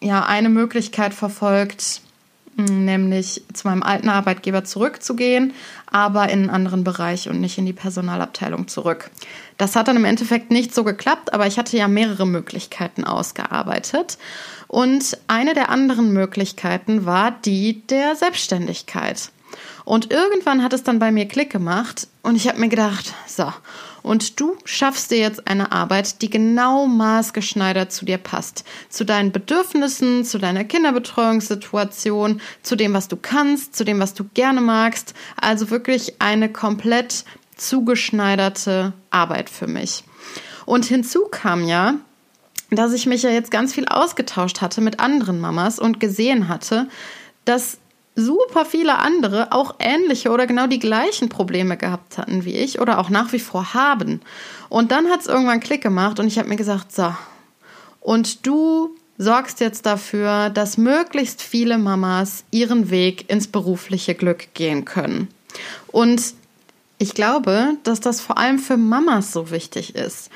ja 0.00 0.24
eine 0.24 0.48
Möglichkeit 0.48 1.12
verfolgt, 1.12 2.02
nämlich 2.58 3.42
zu 3.52 3.68
meinem 3.68 3.82
alten 3.82 4.08
Arbeitgeber 4.08 4.64
zurückzugehen, 4.64 5.52
aber 5.86 6.24
in 6.24 6.40
einen 6.40 6.50
anderen 6.50 6.84
Bereich 6.84 7.28
und 7.28 7.40
nicht 7.40 7.58
in 7.58 7.66
die 7.66 7.72
Personalabteilung 7.72 8.68
zurück. 8.68 9.10
Das 9.56 9.76
hat 9.76 9.88
dann 9.88 9.96
im 9.96 10.04
Endeffekt 10.04 10.50
nicht 10.50 10.74
so 10.74 10.84
geklappt, 10.84 11.32
aber 11.32 11.46
ich 11.46 11.58
hatte 11.58 11.76
ja 11.76 11.88
mehrere 11.88 12.26
Möglichkeiten 12.26 13.04
ausgearbeitet. 13.04 14.18
Und 14.66 15.16
eine 15.28 15.54
der 15.54 15.70
anderen 15.70 16.12
Möglichkeiten 16.12 17.06
war 17.06 17.30
die 17.30 17.86
der 17.86 18.16
Selbstständigkeit. 18.16 19.30
Und 19.84 20.10
irgendwann 20.10 20.62
hat 20.62 20.72
es 20.72 20.82
dann 20.82 20.98
bei 20.98 21.10
mir 21.10 21.26
Klick 21.26 21.50
gemacht 21.50 22.08
und 22.22 22.36
ich 22.36 22.48
habe 22.48 22.60
mir 22.60 22.68
gedacht, 22.68 23.14
so, 23.26 23.50
und 24.08 24.40
du 24.40 24.56
schaffst 24.64 25.10
dir 25.10 25.18
jetzt 25.18 25.46
eine 25.48 25.70
Arbeit, 25.70 26.22
die 26.22 26.30
genau 26.30 26.86
maßgeschneidert 26.86 27.92
zu 27.92 28.06
dir 28.06 28.16
passt. 28.16 28.64
Zu 28.88 29.04
deinen 29.04 29.32
Bedürfnissen, 29.32 30.24
zu 30.24 30.38
deiner 30.38 30.64
Kinderbetreuungssituation, 30.64 32.40
zu 32.62 32.74
dem, 32.74 32.94
was 32.94 33.08
du 33.08 33.18
kannst, 33.20 33.76
zu 33.76 33.84
dem, 33.84 34.00
was 34.00 34.14
du 34.14 34.24
gerne 34.32 34.62
magst. 34.62 35.12
Also 35.38 35.68
wirklich 35.68 36.22
eine 36.22 36.50
komplett 36.50 37.26
zugeschneiderte 37.56 38.94
Arbeit 39.10 39.50
für 39.50 39.66
mich. 39.66 40.04
Und 40.64 40.86
hinzu 40.86 41.26
kam 41.30 41.68
ja, 41.68 41.96
dass 42.70 42.94
ich 42.94 43.04
mich 43.04 43.24
ja 43.24 43.30
jetzt 43.30 43.50
ganz 43.50 43.74
viel 43.74 43.88
ausgetauscht 43.88 44.62
hatte 44.62 44.80
mit 44.80 45.00
anderen 45.00 45.38
Mamas 45.38 45.78
und 45.78 46.00
gesehen 46.00 46.48
hatte, 46.48 46.88
dass 47.44 47.76
super 48.18 48.64
viele 48.64 48.98
andere 48.98 49.52
auch 49.52 49.76
ähnliche 49.78 50.30
oder 50.30 50.46
genau 50.46 50.66
die 50.66 50.80
gleichen 50.80 51.28
Probleme 51.28 51.76
gehabt 51.76 52.18
hatten 52.18 52.44
wie 52.44 52.56
ich 52.56 52.80
oder 52.80 52.98
auch 52.98 53.10
nach 53.10 53.32
wie 53.32 53.38
vor 53.38 53.74
haben. 53.74 54.20
Und 54.68 54.90
dann 54.90 55.08
hat 55.08 55.20
es 55.20 55.26
irgendwann 55.26 55.60
Klick 55.60 55.82
gemacht 55.82 56.18
und 56.18 56.26
ich 56.26 56.38
habe 56.38 56.48
mir 56.48 56.56
gesagt, 56.56 56.92
so, 56.92 57.14
und 58.00 58.46
du 58.46 58.96
sorgst 59.18 59.60
jetzt 59.60 59.86
dafür, 59.86 60.50
dass 60.50 60.78
möglichst 60.78 61.42
viele 61.42 61.78
Mamas 61.78 62.44
ihren 62.50 62.90
Weg 62.90 63.30
ins 63.30 63.46
berufliche 63.46 64.14
Glück 64.14 64.52
gehen 64.54 64.84
können. 64.84 65.28
Und 65.88 66.34
ich 66.98 67.14
glaube, 67.14 67.76
dass 67.84 68.00
das 68.00 68.20
vor 68.20 68.38
allem 68.38 68.58
für 68.58 68.76
Mamas 68.76 69.32
so 69.32 69.50
wichtig 69.52 69.94
ist 69.94 70.30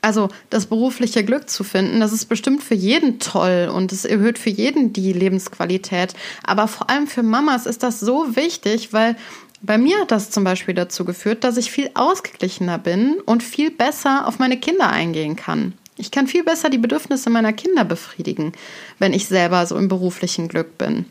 also 0.00 0.28
das 0.50 0.66
berufliche 0.66 1.24
Glück 1.24 1.50
zu 1.50 1.64
finden, 1.64 2.00
das 2.00 2.12
ist 2.12 2.26
bestimmt 2.26 2.62
für 2.62 2.74
jeden 2.74 3.18
toll 3.18 3.70
und 3.72 3.92
es 3.92 4.04
erhöht 4.04 4.38
für 4.38 4.50
jeden 4.50 4.92
die 4.92 5.12
Lebensqualität. 5.12 6.14
Aber 6.44 6.68
vor 6.68 6.88
allem 6.88 7.06
für 7.06 7.22
Mamas 7.22 7.66
ist 7.66 7.82
das 7.82 8.00
so 8.00 8.36
wichtig, 8.36 8.92
weil 8.92 9.16
bei 9.60 9.76
mir 9.76 9.98
hat 10.00 10.12
das 10.12 10.30
zum 10.30 10.44
Beispiel 10.44 10.74
dazu 10.74 11.04
geführt, 11.04 11.42
dass 11.42 11.56
ich 11.56 11.70
viel 11.70 11.90
ausgeglichener 11.94 12.78
bin 12.78 13.16
und 13.24 13.42
viel 13.42 13.70
besser 13.70 14.26
auf 14.26 14.38
meine 14.38 14.58
Kinder 14.58 14.88
eingehen 14.88 15.34
kann. 15.34 15.74
Ich 15.96 16.12
kann 16.12 16.28
viel 16.28 16.44
besser 16.44 16.70
die 16.70 16.78
Bedürfnisse 16.78 17.28
meiner 17.28 17.52
Kinder 17.52 17.84
befriedigen, 17.84 18.52
wenn 19.00 19.12
ich 19.12 19.26
selber 19.26 19.66
so 19.66 19.76
im 19.76 19.88
beruflichen 19.88 20.46
Glück 20.46 20.78
bin. 20.78 21.06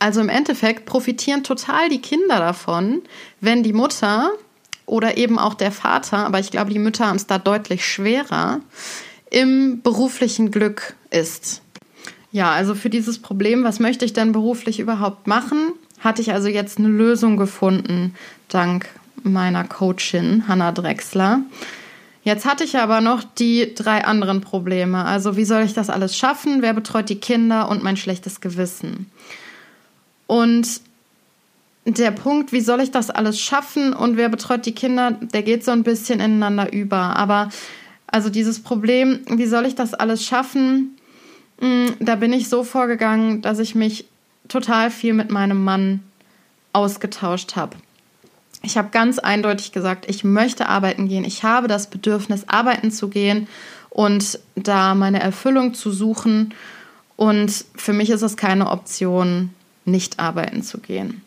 Also 0.00 0.20
im 0.20 0.28
Endeffekt 0.28 0.84
profitieren 0.84 1.44
total 1.44 1.88
die 1.88 2.02
Kinder 2.02 2.38
davon, 2.38 3.02
wenn 3.40 3.62
die 3.62 3.72
Mutter 3.72 4.32
oder 4.86 5.16
eben 5.16 5.38
auch 5.38 5.54
der 5.54 5.72
Vater, 5.72 6.18
aber 6.18 6.40
ich 6.40 6.50
glaube, 6.50 6.70
die 6.70 6.78
Mütter 6.78 7.06
haben 7.06 7.16
es 7.16 7.26
da 7.26 7.38
deutlich 7.38 7.86
schwerer, 7.86 8.60
im 9.30 9.80
beruflichen 9.82 10.50
Glück 10.50 10.94
ist. 11.10 11.62
Ja, 12.30 12.50
also 12.52 12.74
für 12.74 12.90
dieses 12.90 13.20
Problem, 13.20 13.64
was 13.64 13.80
möchte 13.80 14.04
ich 14.04 14.12
denn 14.12 14.32
beruflich 14.32 14.80
überhaupt 14.80 15.26
machen, 15.26 15.72
hatte 16.00 16.20
ich 16.20 16.32
also 16.32 16.48
jetzt 16.48 16.78
eine 16.78 16.88
Lösung 16.88 17.36
gefunden, 17.36 18.14
dank 18.48 18.88
meiner 19.22 19.64
Coachin 19.64 20.46
Hanna 20.48 20.72
Drexler. 20.72 21.40
Jetzt 22.24 22.46
hatte 22.46 22.64
ich 22.64 22.76
aber 22.78 23.00
noch 23.00 23.22
die 23.22 23.74
drei 23.74 24.04
anderen 24.04 24.40
Probleme. 24.40 25.04
Also 25.04 25.36
wie 25.36 25.44
soll 25.44 25.62
ich 25.62 25.74
das 25.74 25.90
alles 25.90 26.16
schaffen? 26.16 26.62
Wer 26.62 26.72
betreut 26.72 27.08
die 27.08 27.20
Kinder 27.20 27.68
und 27.68 27.82
mein 27.82 27.96
schlechtes 27.96 28.40
Gewissen? 28.40 29.10
Und 30.26 30.80
der 31.86 32.10
Punkt, 32.10 32.52
wie 32.52 32.60
soll 32.60 32.80
ich 32.80 32.90
das 32.90 33.10
alles 33.10 33.38
schaffen 33.38 33.92
und 33.92 34.16
wer 34.16 34.28
betreut 34.28 34.64
die 34.64 34.74
Kinder, 34.74 35.12
der 35.12 35.42
geht 35.42 35.64
so 35.64 35.70
ein 35.70 35.82
bisschen 35.82 36.20
ineinander 36.20 36.72
über. 36.72 37.16
Aber 37.16 37.50
also 38.06 38.30
dieses 38.30 38.62
Problem, 38.62 39.20
wie 39.28 39.46
soll 39.46 39.66
ich 39.66 39.74
das 39.74 39.92
alles 39.92 40.24
schaffen, 40.24 40.96
mm, 41.60 41.86
da 42.00 42.16
bin 42.16 42.32
ich 42.32 42.48
so 42.48 42.64
vorgegangen, 42.64 43.42
dass 43.42 43.58
ich 43.58 43.74
mich 43.74 44.06
total 44.48 44.90
viel 44.90 45.12
mit 45.14 45.30
meinem 45.30 45.62
Mann 45.62 46.00
ausgetauscht 46.72 47.56
habe. 47.56 47.76
Ich 48.62 48.78
habe 48.78 48.88
ganz 48.90 49.18
eindeutig 49.18 49.72
gesagt, 49.72 50.06
ich 50.08 50.24
möchte 50.24 50.68
arbeiten 50.68 51.06
gehen. 51.06 51.24
Ich 51.24 51.42
habe 51.42 51.68
das 51.68 51.90
Bedürfnis, 51.90 52.48
arbeiten 52.48 52.90
zu 52.90 53.08
gehen 53.08 53.46
und 53.90 54.38
da 54.56 54.94
meine 54.94 55.20
Erfüllung 55.20 55.74
zu 55.74 55.92
suchen. 55.92 56.54
Und 57.16 57.66
für 57.76 57.92
mich 57.92 58.08
ist 58.08 58.22
es 58.22 58.38
keine 58.38 58.70
Option, 58.70 59.50
nicht 59.84 60.18
arbeiten 60.18 60.62
zu 60.62 60.78
gehen. 60.78 61.23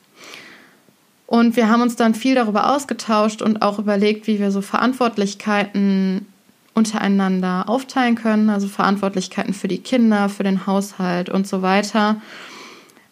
Und 1.27 1.57
wir 1.57 1.69
haben 1.69 1.81
uns 1.81 1.97
dann 1.97 2.15
viel 2.15 2.35
darüber 2.35 2.73
ausgetauscht 2.73 3.41
und 3.41 3.61
auch 3.61 3.79
überlegt, 3.79 4.27
wie 4.27 4.39
wir 4.39 4.49
so 4.49 4.61
Verantwortlichkeiten 4.61 6.25
untereinander 6.73 7.65
aufteilen 7.67 8.15
können, 8.15 8.49
also 8.49 8.67
Verantwortlichkeiten 8.67 9.53
für 9.53 9.67
die 9.67 9.79
Kinder, 9.79 10.29
für 10.29 10.43
den 10.43 10.65
Haushalt 10.65 11.29
und 11.29 11.45
so 11.45 11.61
weiter. 11.61 12.21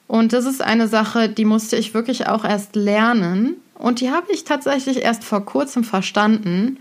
Und 0.07 0.33
das 0.33 0.45
ist 0.45 0.61
eine 0.61 0.87
Sache, 0.87 1.29
die 1.29 1.45
musste 1.45 1.75
ich 1.75 1.93
wirklich 1.93 2.27
auch 2.27 2.45
erst 2.45 2.75
lernen. 2.75 3.55
Und 3.73 3.99
die 3.99 4.11
habe 4.11 4.31
ich 4.31 4.45
tatsächlich 4.45 5.01
erst 5.01 5.23
vor 5.23 5.43
kurzem 5.43 5.83
verstanden, 5.83 6.77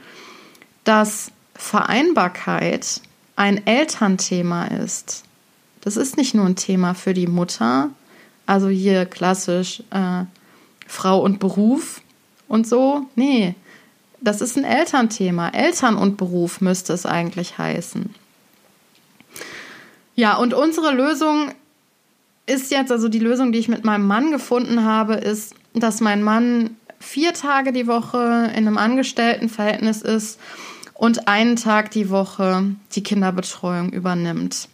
dass 0.85 1.33
Vereinbarkeit 1.55 3.01
ein 3.35 3.67
Elternthema 3.67 4.67
ist. 4.67 5.25
Das 5.81 5.97
ist 5.97 6.17
nicht 6.17 6.35
nur 6.35 6.47
ein 6.47 6.57
Thema 6.57 6.95
für 6.95 7.15
die 7.15 7.27
Mutter, 7.27 7.91
Also 8.47 8.69
hier 8.69 9.07
klassisch 9.07 9.83
äh, 9.91 10.25
Frau 10.95 11.21
und 11.21 11.41
Beruf 11.41 12.01
und 12.47 12.69
so. 12.69 13.07
Nee, 13.17 13.57
das 14.21 14.41
ist 14.41 14.57
ein 14.57 14.65
Elternthema. 14.65 15.49
Eltern 15.49 15.97
und 15.97 16.17
Beruf 16.17 16.61
müsste 16.61 16.93
es 16.93 17.05
eigentlich 17.05 17.59
heißen. 17.59 18.15
Ja, 20.15 20.37
und 20.37 20.55
unsere 20.55 20.93
Lösung 20.93 21.51
ist 22.47 22.71
jetzt, 22.71 22.93
also 22.93 23.09
die 23.09 23.19
Lösung, 23.19 23.51
die 23.51 23.59
ich 23.59 23.69
mit 23.69 23.85
meinem 23.85 24.07
Mann 24.07 24.31
gefunden 24.31 24.85
habe, 24.85 25.15
ist, 25.15 25.55
dass 25.75 26.01
mein 26.01 26.23
Mann 26.23 26.77
vier 27.01 27.35
Tage 27.35 27.73
die 27.73 27.89
Woche 27.89 28.51
in 28.55 28.69
einem 28.69 28.79
Angestelltenverhältnis 28.79 30.01
ist 30.01 30.39
und 30.95 31.27
einen 31.27 31.57
Tag 31.57 31.91
die 31.91 32.09
Woche 32.09 32.77
die 32.95 33.03
Kinderbetreuung 33.03 33.91
übernimmt. 33.91 34.69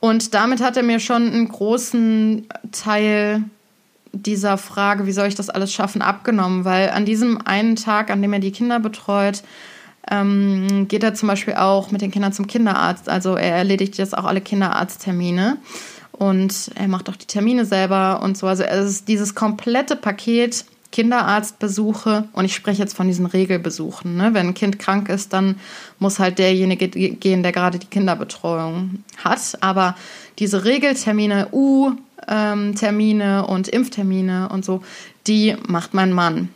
Und 0.00 0.34
damit 0.34 0.60
hat 0.60 0.76
er 0.76 0.82
mir 0.82 0.98
schon 0.98 1.28
einen 1.28 1.48
großen 1.48 2.48
Teil 2.72 3.44
dieser 4.12 4.58
Frage, 4.58 5.06
wie 5.06 5.12
soll 5.12 5.28
ich 5.28 5.34
das 5.34 5.50
alles 5.50 5.72
schaffen, 5.72 6.02
abgenommen, 6.02 6.64
weil 6.64 6.90
an 6.90 7.04
diesem 7.04 7.46
einen 7.46 7.76
Tag, 7.76 8.10
an 8.10 8.22
dem 8.22 8.32
er 8.32 8.38
die 8.38 8.52
Kinder 8.52 8.80
betreut, 8.80 9.42
ähm, 10.10 10.88
geht 10.88 11.02
er 11.02 11.14
zum 11.14 11.28
Beispiel 11.28 11.54
auch 11.54 11.90
mit 11.90 12.00
den 12.00 12.10
Kindern 12.10 12.32
zum 12.32 12.46
Kinderarzt. 12.46 13.08
Also 13.08 13.34
er 13.34 13.56
erledigt 13.56 13.98
jetzt 13.98 14.16
auch 14.16 14.24
alle 14.24 14.40
Kinderarzttermine 14.40 15.58
und 16.12 16.70
er 16.74 16.88
macht 16.88 17.08
auch 17.08 17.16
die 17.16 17.26
Termine 17.26 17.64
selber 17.64 18.22
und 18.22 18.36
so. 18.36 18.46
Also 18.46 18.62
es 18.64 18.90
ist 18.90 19.08
dieses 19.08 19.34
komplette 19.34 19.96
Paket 19.96 20.64
Kinderarztbesuche 20.90 22.28
und 22.32 22.44
ich 22.46 22.54
spreche 22.54 22.80
jetzt 22.80 22.96
von 22.96 23.06
diesen 23.06 23.26
Regelbesuchen. 23.26 24.16
Ne? 24.16 24.32
Wenn 24.32 24.48
ein 24.48 24.54
Kind 24.54 24.78
krank 24.78 25.10
ist, 25.10 25.34
dann 25.34 25.56
muss 25.98 26.18
halt 26.18 26.38
derjenige 26.38 26.88
gehen, 26.88 27.42
der 27.42 27.52
gerade 27.52 27.78
die 27.78 27.86
Kinderbetreuung 27.86 29.04
hat. 29.22 29.58
Aber 29.60 29.96
diese 30.38 30.64
Regeltermine, 30.64 31.48
U-Termine 32.28 33.46
und 33.46 33.68
Impftermine 33.68 34.48
und 34.48 34.64
so, 34.64 34.82
die 35.26 35.56
macht 35.66 35.94
mein 35.94 36.12
Mann 36.12 36.48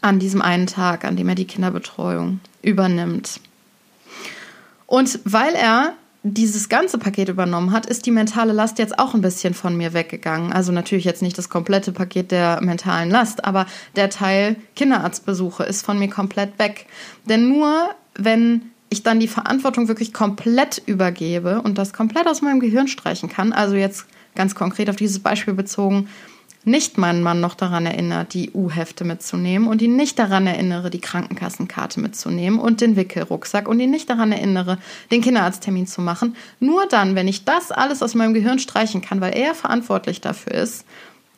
an 0.00 0.18
diesem 0.18 0.42
einen 0.42 0.66
Tag, 0.66 1.04
an 1.04 1.16
dem 1.16 1.28
er 1.28 1.34
die 1.34 1.46
Kinderbetreuung 1.46 2.40
übernimmt. 2.62 3.40
Und 4.86 5.18
weil 5.24 5.54
er 5.54 5.94
dieses 6.22 6.70
ganze 6.70 6.96
Paket 6.96 7.28
übernommen 7.28 7.72
hat, 7.72 7.84
ist 7.84 8.06
die 8.06 8.10
mentale 8.10 8.54
Last 8.54 8.78
jetzt 8.78 8.98
auch 8.98 9.14
ein 9.14 9.20
bisschen 9.20 9.52
von 9.52 9.76
mir 9.76 9.92
weggegangen. 9.92 10.52
Also 10.52 10.72
natürlich 10.72 11.04
jetzt 11.04 11.20
nicht 11.20 11.36
das 11.36 11.50
komplette 11.50 11.92
Paket 11.92 12.30
der 12.30 12.62
mentalen 12.62 13.10
Last, 13.10 13.44
aber 13.44 13.66
der 13.94 14.08
Teil 14.08 14.56
Kinderarztbesuche 14.74 15.64
ist 15.64 15.84
von 15.84 15.98
mir 15.98 16.08
komplett 16.08 16.58
weg. 16.58 16.86
Denn 17.28 17.48
nur 17.48 17.90
wenn 18.14 18.62
ich 18.88 19.02
dann 19.02 19.20
die 19.20 19.28
Verantwortung 19.28 19.88
wirklich 19.88 20.14
komplett 20.14 20.80
übergebe 20.86 21.60
und 21.60 21.76
das 21.76 21.92
komplett 21.92 22.26
aus 22.26 22.40
meinem 22.40 22.60
Gehirn 22.60 22.88
streichen 22.88 23.28
kann, 23.28 23.52
also 23.52 23.74
jetzt 23.74 24.06
ganz 24.34 24.54
konkret 24.54 24.90
auf 24.90 24.96
dieses 24.96 25.20
Beispiel 25.20 25.54
bezogen, 25.54 26.08
nicht 26.66 26.96
meinen 26.96 27.22
Mann 27.22 27.40
noch 27.40 27.54
daran 27.54 27.84
erinnere, 27.84 28.24
die 28.24 28.50
U-Hefte 28.52 29.04
mitzunehmen 29.04 29.68
und 29.68 29.82
ihn 29.82 29.96
nicht 29.96 30.18
daran 30.18 30.46
erinnere, 30.46 30.88
die 30.88 31.00
Krankenkassenkarte 31.00 32.00
mitzunehmen 32.00 32.58
und 32.58 32.80
den 32.80 32.96
Wickelrucksack 32.96 33.68
und 33.68 33.80
ihn 33.80 33.90
nicht 33.90 34.08
daran 34.08 34.32
erinnere, 34.32 34.78
den 35.10 35.20
Kinderarzttermin 35.20 35.86
zu 35.86 36.00
machen. 36.00 36.36
Nur 36.60 36.86
dann, 36.86 37.16
wenn 37.16 37.28
ich 37.28 37.44
das 37.44 37.70
alles 37.70 38.02
aus 38.02 38.14
meinem 38.14 38.32
Gehirn 38.32 38.58
streichen 38.58 39.02
kann, 39.02 39.20
weil 39.20 39.36
er 39.36 39.54
verantwortlich 39.54 40.22
dafür 40.22 40.54
ist, 40.54 40.86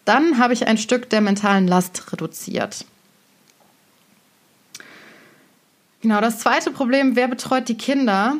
dann 0.04 0.38
habe 0.38 0.52
ich 0.52 0.68
ein 0.68 0.78
Stück 0.78 1.10
der 1.10 1.20
mentalen 1.20 1.66
Last 1.66 2.12
reduziert. 2.12 2.84
Genau, 6.02 6.20
das 6.20 6.38
zweite 6.38 6.70
Problem, 6.70 7.16
wer 7.16 7.26
betreut 7.26 7.68
die 7.68 7.76
Kinder? 7.76 8.36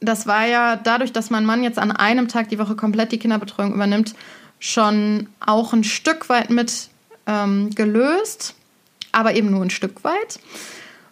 Das 0.00 0.26
war 0.26 0.46
ja 0.46 0.76
dadurch, 0.76 1.12
dass 1.12 1.30
mein 1.30 1.44
Mann 1.44 1.62
jetzt 1.62 1.78
an 1.78 1.92
einem 1.92 2.28
Tag 2.28 2.48
die 2.48 2.58
Woche 2.58 2.74
komplett 2.74 3.12
die 3.12 3.18
Kinderbetreuung 3.18 3.74
übernimmt, 3.74 4.14
schon 4.58 5.28
auch 5.44 5.72
ein 5.72 5.84
Stück 5.84 6.28
weit 6.28 6.50
mit 6.50 6.88
ähm, 7.26 7.70
gelöst, 7.70 8.54
aber 9.12 9.34
eben 9.34 9.50
nur 9.50 9.62
ein 9.62 9.70
Stück 9.70 10.02
weit. 10.04 10.40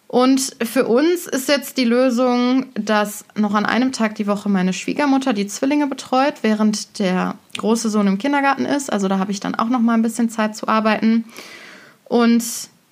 Und 0.08 0.56
für 0.62 0.86
uns 0.86 1.26
ist 1.26 1.48
jetzt 1.48 1.76
die 1.76 1.84
Lösung, 1.84 2.64
dass 2.74 3.26
noch 3.34 3.52
an 3.52 3.66
einem 3.66 3.92
Tag 3.92 4.14
die 4.14 4.26
Woche 4.26 4.48
meine 4.48 4.72
Schwiegermutter 4.72 5.34
die 5.34 5.46
Zwillinge 5.46 5.86
betreut, 5.86 6.36
während 6.40 6.98
der 6.98 7.34
große 7.58 7.90
Sohn 7.90 8.06
im 8.06 8.16
Kindergarten 8.16 8.64
ist. 8.64 8.90
Also 8.90 9.06
da 9.08 9.18
habe 9.18 9.32
ich 9.32 9.40
dann 9.40 9.54
auch 9.54 9.68
noch 9.68 9.80
mal 9.80 9.92
ein 9.92 10.02
bisschen 10.02 10.30
Zeit 10.30 10.56
zu 10.56 10.66
arbeiten. 10.66 11.26
Und 12.06 12.42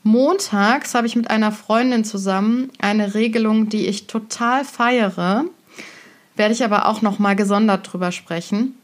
montags 0.02 0.94
habe 0.94 1.06
ich 1.06 1.16
mit 1.16 1.30
einer 1.30 1.52
Freundin 1.52 2.04
zusammen 2.04 2.70
eine 2.80 3.14
Regelung, 3.14 3.70
die 3.70 3.86
ich 3.86 4.06
total 4.06 4.66
feiere. 4.66 5.46
Werde 6.36 6.54
ich 6.54 6.64
aber 6.64 6.86
auch 6.86 7.02
noch 7.02 7.18
mal 7.18 7.34
gesondert 7.34 7.92
drüber 7.92 8.12
sprechen. 8.12 8.74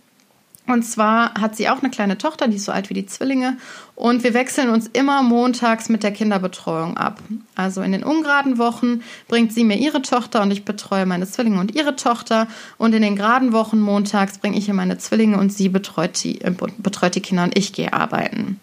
Und 0.69 0.85
zwar 0.85 1.35
hat 1.35 1.57
sie 1.57 1.69
auch 1.69 1.81
eine 1.81 1.91
kleine 1.91 2.19
Tochter, 2.19 2.47
die 2.47 2.57
ist 2.57 2.67
so 2.67 2.73
alt 2.73 2.88
wie 2.88 2.95
die 2.95 3.07
Zwillinge. 3.07 3.57
Und 3.97 4.23
wir 4.23 4.33
wechseln 4.33 4.71
uns 4.71 4.87
immer 4.93 5.23
montags 5.23 5.88
mit 5.88 6.05
der 6.05 6.12
Kinderbetreuung 6.12 6.97
ab. 6.97 7.19
Also 7.57 7.83
in 7.83 7.91
den 7.91 8.05
ungeraden 8.05 8.59
Wochen 8.59 9.03
bringt 9.27 9.53
sie 9.53 9.65
mir 9.65 9.77
ihre 9.77 10.03
Tochter 10.03 10.41
und 10.41 10.53
ich 10.53 10.65
betreue 10.65 11.05
meine 11.05 11.27
Zwillinge 11.27 11.59
und 11.59 11.75
ihre 11.75 11.97
Tochter. 11.97 12.47
Und 12.79 12.95
in 12.95 13.03
den 13.03 13.17
geraden 13.17 13.53
Wochen 13.53 13.81
montags 13.81 14.38
bringe 14.38 14.57
ich 14.57 14.69
ihr 14.69 14.75
meine 14.75 14.99
Zwillinge 14.99 15.37
und 15.37 15.53
sie 15.53 15.69
betreut 15.69 16.23
die, 16.23 16.41
äh, 16.43 16.55
betreut 16.79 17.17
die 17.17 17.21
Kinder 17.21 17.43
und 17.43 17.59
ich 17.59 17.73
gehe 17.73 17.93
arbeiten. 17.93 18.61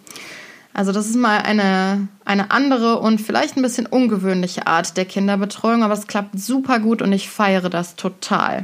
Also 0.73 0.93
das 0.93 1.07
ist 1.07 1.17
mal 1.17 1.39
eine, 1.39 2.07
eine 2.23 2.51
andere 2.51 2.99
und 2.99 3.19
vielleicht 3.19 3.57
ein 3.57 3.61
bisschen 3.61 3.85
ungewöhnliche 3.85 4.67
Art 4.67 4.95
der 4.95 5.03
Kinderbetreuung, 5.03 5.83
aber 5.83 5.93
es 5.93 6.07
klappt 6.07 6.39
super 6.39 6.79
gut 6.79 7.01
und 7.01 7.11
ich 7.11 7.29
feiere 7.29 7.69
das 7.69 7.97
total. 7.97 8.63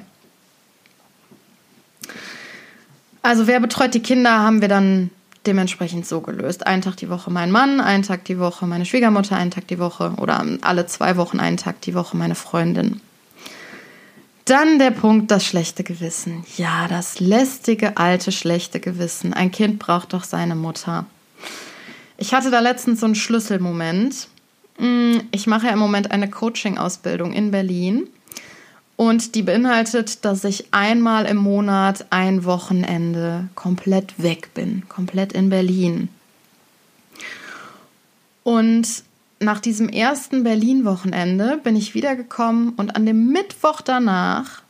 Also 3.25 3.47
wer 3.47 3.59
betreut 3.59 3.95
die 3.95 4.01
Kinder, 4.01 4.37
haben 4.37 4.61
wir 4.61 4.67
dann 4.67 5.09
dementsprechend 5.47 6.05
so 6.05 6.21
gelöst. 6.21 6.67
Einen 6.67 6.83
Tag 6.83 6.97
die 6.97 7.09
Woche 7.09 7.31
mein 7.31 7.49
Mann, 7.49 7.81
einen 7.81 8.03
Tag 8.03 8.23
die 8.25 8.37
Woche 8.37 8.67
meine 8.67 8.85
Schwiegermutter, 8.85 9.35
einen 9.35 9.49
Tag 9.49 9.67
die 9.67 9.79
Woche 9.79 10.13
oder 10.17 10.45
alle 10.61 10.85
zwei 10.85 11.17
Wochen 11.17 11.39
einen 11.39 11.57
Tag 11.57 11.81
die 11.81 11.95
Woche 11.95 12.15
meine 12.15 12.35
Freundin. 12.35 13.01
Dann 14.45 14.77
der 14.77 14.91
Punkt, 14.91 15.31
das 15.31 15.43
schlechte 15.43 15.83
Gewissen. 15.83 16.45
Ja, 16.55 16.87
das 16.87 17.19
lästige, 17.19 17.97
alte, 17.97 18.31
schlechte 18.31 18.79
Gewissen. 18.79 19.33
Ein 19.33 19.49
Kind 19.49 19.79
braucht 19.79 20.13
doch 20.13 20.23
seine 20.23 20.53
Mutter. 20.53 21.07
Ich 22.17 22.31
hatte 22.31 22.51
da 22.51 22.59
letztens 22.59 22.99
so 22.99 23.07
einen 23.07 23.15
Schlüsselmoment. 23.15 24.27
Hm, 24.77 25.23
ich 25.31 25.47
mache 25.47 25.65
ja 25.65 25.73
im 25.73 25.79
Moment 25.79 26.11
eine 26.11 26.29
Coaching-Ausbildung 26.29 27.33
in 27.33 27.49
Berlin 27.49 28.07
und 28.97 29.35
die 29.35 29.43
beinhaltet, 29.43 30.23
dass 30.23 30.43
ich 30.43 30.73
einmal 30.73 31.25
im 31.25 31.37
Monat 31.37 32.05
ein 32.11 32.45
Wochenende 32.45 33.49
komplett 33.55 34.21
weg 34.21 34.53
bin, 34.53 34.83
komplett 34.87 35.33
in 35.33 35.49
Berlin. 35.49 36.09
Und 38.43 39.03
nach 39.39 39.59
diesem 39.59 39.89
ersten 39.89 40.43
Berlin-Wochenende 40.43 41.59
bin 41.63 41.75
ich 41.75 41.93
wiedergekommen 41.93 42.69
und 42.69 42.95
an 42.95 43.05
dem 43.05 43.27
Mittwoch 43.31 43.81
danach 43.81 44.61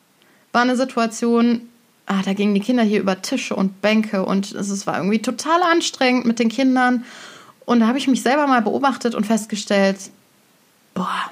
war 0.53 0.63
eine 0.63 0.75
Situation, 0.75 1.61
ah, 2.07 2.21
da 2.23 2.33
gingen 2.33 2.55
die 2.55 2.61
Kinder 2.61 2.83
hier 2.83 3.01
über 3.01 3.21
Tische 3.21 3.55
und 3.55 3.81
Bänke 3.81 4.25
und 4.25 4.53
es 4.53 4.87
war 4.87 4.97
irgendwie 4.97 5.21
total 5.21 5.61
anstrengend 5.61 6.25
mit 6.25 6.39
den 6.39 6.49
Kindern. 6.49 7.03
Und 7.65 7.81
da 7.81 7.87
habe 7.87 7.97
ich 7.97 8.07
mich 8.07 8.21
selber 8.21 8.47
mal 8.47 8.61
beobachtet 8.61 9.13
und 9.15 9.25
festgestellt, 9.25 9.97
boah, 10.93 11.31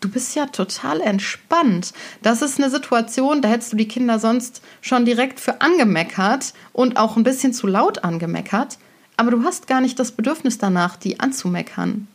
du 0.00 0.08
bist 0.08 0.34
ja 0.34 0.46
total 0.46 1.00
entspannt. 1.00 1.92
Das 2.22 2.42
ist 2.42 2.58
eine 2.58 2.70
Situation, 2.70 3.42
da 3.42 3.48
hättest 3.48 3.72
du 3.72 3.76
die 3.76 3.88
Kinder 3.88 4.18
sonst 4.18 4.62
schon 4.80 5.04
direkt 5.04 5.40
für 5.40 5.60
angemeckert 5.60 6.54
und 6.72 6.96
auch 6.96 7.16
ein 7.16 7.24
bisschen 7.24 7.52
zu 7.52 7.66
laut 7.66 8.04
angemeckert. 8.04 8.78
Aber 9.16 9.30
du 9.30 9.42
hast 9.44 9.66
gar 9.66 9.80
nicht 9.80 9.98
das 9.98 10.12
Bedürfnis 10.12 10.58
danach, 10.58 10.96
die 10.96 11.18
anzumeckern. 11.18 12.06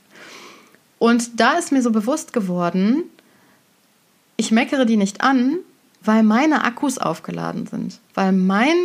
Und 0.99 1.39
da 1.39 1.53
ist 1.53 1.71
mir 1.71 1.81
so 1.81 1.91
bewusst 1.91 2.31
geworden, 2.31 3.03
ich 4.37 4.51
meckere 4.51 4.85
die 4.85 4.97
nicht 4.97 5.21
an, 5.21 5.57
weil 6.01 6.23
meine 6.23 6.63
Akkus 6.63 6.97
aufgeladen 6.97 7.67
sind, 7.67 7.99
weil 8.13 8.31
mein 8.31 8.75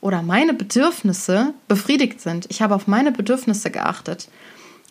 oder 0.00 0.22
meine 0.22 0.54
Bedürfnisse 0.54 1.54
befriedigt 1.66 2.20
sind. 2.20 2.46
Ich 2.50 2.62
habe 2.62 2.74
auf 2.74 2.86
meine 2.86 3.10
Bedürfnisse 3.10 3.70
geachtet. 3.70 4.28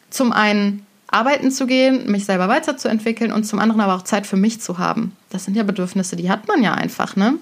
Zum 0.10 0.34
einen 0.34 0.86
arbeiten 1.08 1.52
zu 1.52 1.68
gehen, 1.68 2.10
mich 2.12 2.26
selber 2.26 2.48
weiterzuentwickeln 2.48 3.32
und 3.32 3.46
zum 3.46 3.60
anderen 3.60 3.82
aber 3.82 3.96
auch 3.96 4.04
Zeit 4.04 4.26
für 4.28 4.38
mich 4.38 4.62
zu 4.62 4.78
haben. 4.78 5.16
Das 5.30 5.46
sind 5.46 5.56
ja 5.56 5.64
Bedürfnisse, 5.64 6.16
die 6.16 6.30
hat 6.30 6.48
man 6.48 6.64
ja 6.64 6.74
einfach, 6.74 7.16
ne? 7.16 7.36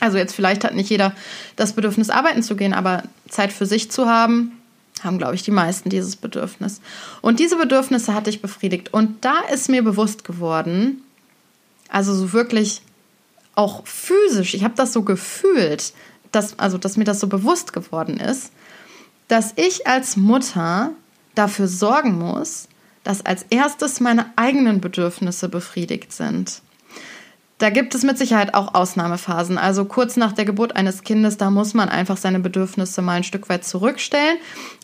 Also 0.00 0.18
jetzt 0.18 0.34
vielleicht 0.34 0.64
hat 0.64 0.74
nicht 0.74 0.90
jeder 0.90 1.14
das 1.54 1.74
Bedürfnis, 1.74 2.10
arbeiten 2.10 2.42
zu 2.42 2.56
gehen, 2.56 2.72
aber 2.72 3.04
Zeit 3.28 3.52
für 3.52 3.66
sich 3.66 3.90
zu 3.90 4.08
haben, 4.08 4.52
haben, 5.02 5.18
glaube 5.18 5.34
ich, 5.34 5.42
die 5.42 5.50
meisten 5.50 5.90
dieses 5.90 6.16
Bedürfnis. 6.16 6.80
Und 7.20 7.38
diese 7.38 7.56
Bedürfnisse 7.56 8.14
hatte 8.14 8.30
ich 8.30 8.42
befriedigt. 8.42 8.92
Und 8.92 9.24
da 9.24 9.40
ist 9.52 9.68
mir 9.68 9.82
bewusst 9.82 10.24
geworden, 10.24 11.02
also 11.88 12.14
so 12.14 12.32
wirklich 12.32 12.82
auch 13.54 13.86
physisch, 13.86 14.54
ich 14.54 14.64
habe 14.64 14.74
das 14.76 14.92
so 14.92 15.02
gefühlt, 15.02 15.92
dass, 16.32 16.58
also 16.58 16.78
dass 16.78 16.96
mir 16.96 17.04
das 17.04 17.20
so 17.20 17.26
bewusst 17.26 17.72
geworden 17.72 18.18
ist, 18.18 18.50
dass 19.28 19.52
ich 19.56 19.86
als 19.86 20.16
Mutter 20.16 20.92
dafür 21.34 21.68
sorgen 21.68 22.18
muss, 22.18 22.68
dass 23.04 23.24
als 23.24 23.44
erstes 23.50 24.00
meine 24.00 24.26
eigenen 24.36 24.80
Bedürfnisse 24.80 25.48
befriedigt 25.48 26.12
sind. 26.12 26.62
Da 27.58 27.70
gibt 27.70 27.94
es 27.94 28.02
mit 28.02 28.18
Sicherheit 28.18 28.54
auch 28.54 28.74
Ausnahmephasen. 28.74 29.56
Also 29.56 29.84
kurz 29.84 30.16
nach 30.16 30.32
der 30.32 30.44
Geburt 30.44 30.74
eines 30.74 31.04
Kindes, 31.04 31.36
da 31.36 31.48
muss 31.50 31.74
man 31.74 31.88
einfach 31.88 32.16
seine 32.16 32.40
Bedürfnisse 32.40 33.02
mal 33.02 33.18
ein 33.18 33.24
Stück 33.24 33.48
weit 33.48 33.64
zurückstellen. 33.64 34.38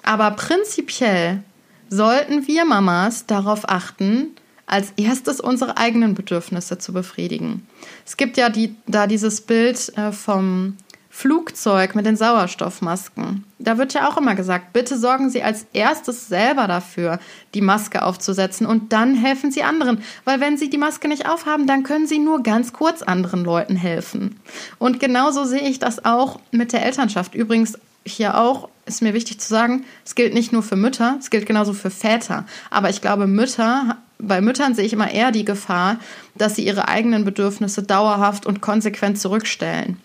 Aber 0.05 0.31
prinzipiell 0.33 1.43
sollten 1.89 2.47
wir 2.47 2.65
Mamas 2.65 3.27
darauf 3.27 3.69
achten, 3.69 4.29
als 4.67 4.93
erstes 4.97 5.41
unsere 5.41 5.77
eigenen 5.77 6.15
Bedürfnisse 6.15 6.79
zu 6.79 6.93
befriedigen. 6.93 7.67
Es 8.07 8.17
gibt 8.17 8.37
ja 8.37 8.49
die, 8.49 8.77
da 8.87 9.07
dieses 9.07 9.41
Bild 9.41 9.97
äh, 9.97 10.13
vom 10.13 10.77
Flugzeug 11.11 11.95
mit 11.95 12.07
den 12.07 12.17
Sauerstoffmasken. 12.17 13.45
Da 13.59 13.79
wird 13.79 13.95
ja 13.95 14.09
auch 14.09 14.19
immer 14.19 14.35
gesagt, 14.35 14.73
bitte 14.73 14.99
sorgen 14.99 15.31
Sie 15.31 15.43
als 15.43 15.67
erstes 15.73 16.29
selber 16.29 16.67
dafür, 16.67 17.19
die 17.55 17.61
Maske 17.61 18.03
aufzusetzen 18.03 18.67
und 18.67 18.93
dann 18.93 19.15
helfen 19.15 19.51
Sie 19.51 19.63
anderen. 19.63 20.03
Weil 20.25 20.41
wenn 20.41 20.57
Sie 20.57 20.71
die 20.71 20.79
Maske 20.79 21.09
nicht 21.09 21.29
aufhaben, 21.29 21.67
dann 21.67 21.83
können 21.83 22.07
Sie 22.07 22.19
nur 22.19 22.43
ganz 22.43 22.73
kurz 22.73 23.03
anderen 23.03 23.45
Leuten 23.45 23.75
helfen. 23.75 24.39
Und 24.79 25.01
genauso 25.01 25.45
sehe 25.45 25.69
ich 25.69 25.79
das 25.79 26.05
auch 26.05 26.41
mit 26.51 26.73
der 26.73 26.85
Elternschaft. 26.85 27.35
Übrigens 27.35 27.79
hier 28.05 28.39
auch 28.39 28.69
ist 28.87 29.03
mir 29.03 29.13
wichtig 29.13 29.41
zu 29.41 29.49
sagen, 29.49 29.85
es 30.05 30.15
gilt 30.15 30.35
nicht 30.35 30.53
nur 30.53 30.63
für 30.63 30.77
Mütter, 30.77 31.17
es 31.19 31.31
gilt 31.31 31.47
genauso 31.47 31.73
für 31.73 31.91
Väter. 31.91 32.47
Aber 32.71 32.91
ich 32.91 33.01
glaube, 33.01 33.27
Mütter, 33.27 33.99
bei 34.19 34.41
Müttern 34.41 34.75
sehe 34.75 34.85
ich 34.85 34.93
immer 34.93 35.11
eher 35.11 35.31
die 35.31 35.45
Gefahr, 35.45 35.99
dass 36.37 36.57
sie 36.57 36.65
ihre 36.65 36.89
eigenen 36.89 37.25
Bedürfnisse 37.25 37.83
dauerhaft 37.83 38.47
und 38.47 38.61
konsequent 38.61 39.19
zurückstellen 39.19 39.99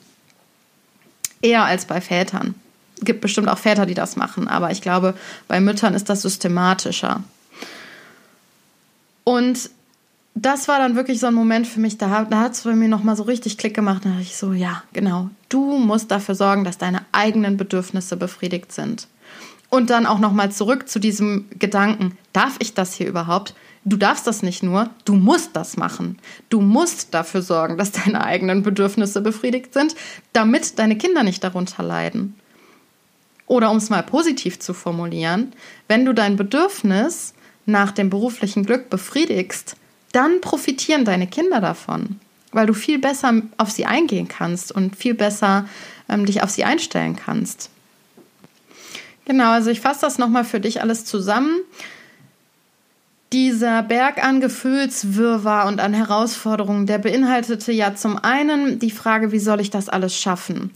eher 1.43 1.65
als 1.65 1.85
bei 1.85 2.01
Vätern. 2.01 2.55
Es 2.97 3.05
gibt 3.05 3.21
bestimmt 3.21 3.49
auch 3.49 3.57
Väter, 3.57 3.85
die 3.85 3.93
das 3.93 4.15
machen, 4.15 4.47
aber 4.47 4.71
ich 4.71 4.81
glaube, 4.81 5.13
bei 5.47 5.59
Müttern 5.59 5.93
ist 5.93 6.09
das 6.09 6.21
systematischer. 6.21 7.23
Und 9.23 9.69
das 10.35 10.67
war 10.67 10.79
dann 10.79 10.95
wirklich 10.95 11.19
so 11.19 11.27
ein 11.27 11.33
Moment 11.33 11.67
für 11.67 11.79
mich, 11.79 11.97
da, 11.97 12.25
da 12.25 12.39
hat 12.39 12.53
es 12.53 12.61
bei 12.61 12.73
mir 12.73 12.87
nochmal 12.87 13.15
so 13.15 13.23
richtig 13.23 13.57
Klick 13.57 13.75
gemacht. 13.75 14.03
Da 14.03 14.09
dachte 14.09 14.23
ich 14.23 14.35
so, 14.35 14.53
ja, 14.53 14.83
genau, 14.93 15.29
du 15.49 15.77
musst 15.77 16.09
dafür 16.11 16.35
sorgen, 16.35 16.63
dass 16.63 16.77
deine 16.77 17.01
eigenen 17.11 17.57
Bedürfnisse 17.57 18.17
befriedigt 18.17 18.71
sind. 18.71 19.07
Und 19.69 19.89
dann 19.89 20.05
auch 20.05 20.19
nochmal 20.19 20.51
zurück 20.51 20.87
zu 20.87 20.99
diesem 20.99 21.45
Gedanken, 21.57 22.17
darf 22.31 22.55
ich 22.59 22.73
das 22.73 22.93
hier 22.93 23.07
überhaupt? 23.07 23.53
Du 23.85 23.97
darfst 23.97 24.25
das 24.27 24.43
nicht 24.43 24.63
nur, 24.63 24.89
du 25.03 25.13
musst 25.13 25.55
das 25.55 25.75
machen. 25.75 26.17
Du 26.49 26.61
musst 26.61 27.13
dafür 27.13 27.41
sorgen, 27.41 27.77
dass 27.77 27.91
deine 27.91 28.23
eigenen 28.23 28.63
Bedürfnisse 28.63 29.21
befriedigt 29.21 29.73
sind, 29.73 29.95
damit 30.31 30.79
deine 30.79 30.97
Kinder 30.97 31.23
nicht 31.23 31.43
darunter 31.43 31.83
leiden. 31.83 32.35
Oder 33.45 33.71
um 33.71 33.77
es 33.77 33.89
mal 33.89 34.03
positiv 34.03 34.59
zu 34.59 34.73
formulieren, 34.73 35.51
wenn 35.89 36.05
du 36.05 36.13
dein 36.13 36.37
Bedürfnis 36.37 37.33
nach 37.65 37.91
dem 37.91 38.09
beruflichen 38.09 38.65
Glück 38.65 38.89
befriedigst, 38.89 39.75
dann 40.13 40.39
profitieren 40.39 41.03
deine 41.03 41.27
Kinder 41.27 41.59
davon, 41.59 42.19
weil 42.51 42.67
du 42.67 42.73
viel 42.73 42.99
besser 42.99 43.41
auf 43.57 43.71
sie 43.71 43.85
eingehen 43.85 44.29
kannst 44.29 44.71
und 44.71 44.95
viel 44.95 45.13
besser 45.13 45.67
ähm, 46.07 46.25
dich 46.25 46.41
auf 46.41 46.51
sie 46.51 46.63
einstellen 46.63 47.17
kannst. 47.17 47.69
Genau, 49.25 49.51
also 49.51 49.71
ich 49.71 49.81
fasse 49.81 50.01
das 50.01 50.17
nochmal 50.17 50.45
für 50.45 50.59
dich 50.59 50.81
alles 50.81 51.05
zusammen 51.05 51.57
dieser 53.33 53.81
Berg 53.81 54.23
an 54.23 54.39
Gefühlswirrwarr 54.39 55.67
und 55.67 55.79
an 55.79 55.93
Herausforderungen, 55.93 56.85
der 56.85 56.99
beinhaltete 56.99 57.71
ja 57.71 57.95
zum 57.95 58.17
einen 58.17 58.77
die 58.77 58.91
Frage, 58.91 59.31
wie 59.31 59.39
soll 59.39 59.59
ich 59.59 59.71
das 59.71 59.89
alles 59.89 60.15
schaffen? 60.15 60.71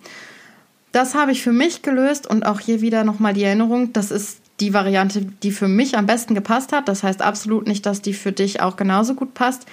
Das 0.92 1.14
habe 1.14 1.32
ich 1.32 1.44
für 1.44 1.54
mich 1.54 1.84
gelöst 1.84 2.26
und 2.26 2.46
auch 2.46 2.60
hier 2.60 2.82
wieder 2.82 3.04
nochmal 3.04 3.34
die 3.34 3.44
Erinnerung, 3.44 3.94
das 3.94 4.10
ist 4.10 4.40
die 4.60 4.74
Variante, 4.74 5.22
die 5.44 5.52
für 5.52 5.68
mich 5.68 5.98
am 5.98 6.08
besten 6.08 6.34
gepasst 6.34 6.74
hat. 6.74 6.88
Das 6.88 7.04
heißt 7.04 7.22
absolut 7.22 7.68
nicht, 7.68 7.86
dass 7.86 8.02
die 8.02 8.14
für 8.14 8.32
dich 8.32 8.60
auch 8.60 8.76
genauso 8.76 9.14
gut 9.14 9.36
passt. 9.36 9.68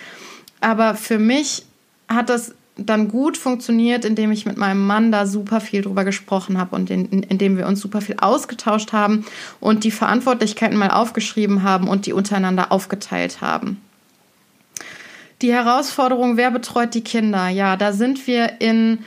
Aber 0.61 0.95
für 0.95 1.19
mich 1.19 1.65
hat 2.09 2.29
das 2.29 2.55
dann 2.77 3.09
gut 3.09 3.37
funktioniert, 3.37 4.05
indem 4.05 4.33
ich 4.33 4.47
mit 4.47 4.57
meinem 4.57 4.85
Mann 4.85 5.13
da 5.13 5.27
super 5.27 5.61
viel 5.61 5.83
drüber 5.83 6.05
gesprochen 6.05 6.59
habe 6.59 6.75
und 6.75 6.91
in, 6.91 7.07
in, 7.07 7.23
indem 7.23 7.57
wir 7.57 7.67
uns 7.67 7.81
super 7.81 8.01
viel 8.01 8.17
ausgetauscht 8.19 8.93
haben 8.93 9.25
und 9.61 9.85
die 9.85 9.93
Verantwortlichkeiten 9.93 10.77
mal 10.77 10.91
aufgeschrieben 10.91 11.63
haben 11.63 11.87
und 11.87 12.07
die 12.07 12.13
untereinander 12.13 12.73
aufgeteilt 12.73 13.41
haben. 13.41 13.81
Die 15.41 15.53
Herausforderung, 15.53 16.37
wer 16.37 16.51
betreut 16.51 16.95
die 16.95 17.05
Kinder? 17.05 17.49
Ja, 17.49 17.77
da 17.77 17.93
sind 17.93 18.27
wir 18.27 18.61
in 18.61 19.01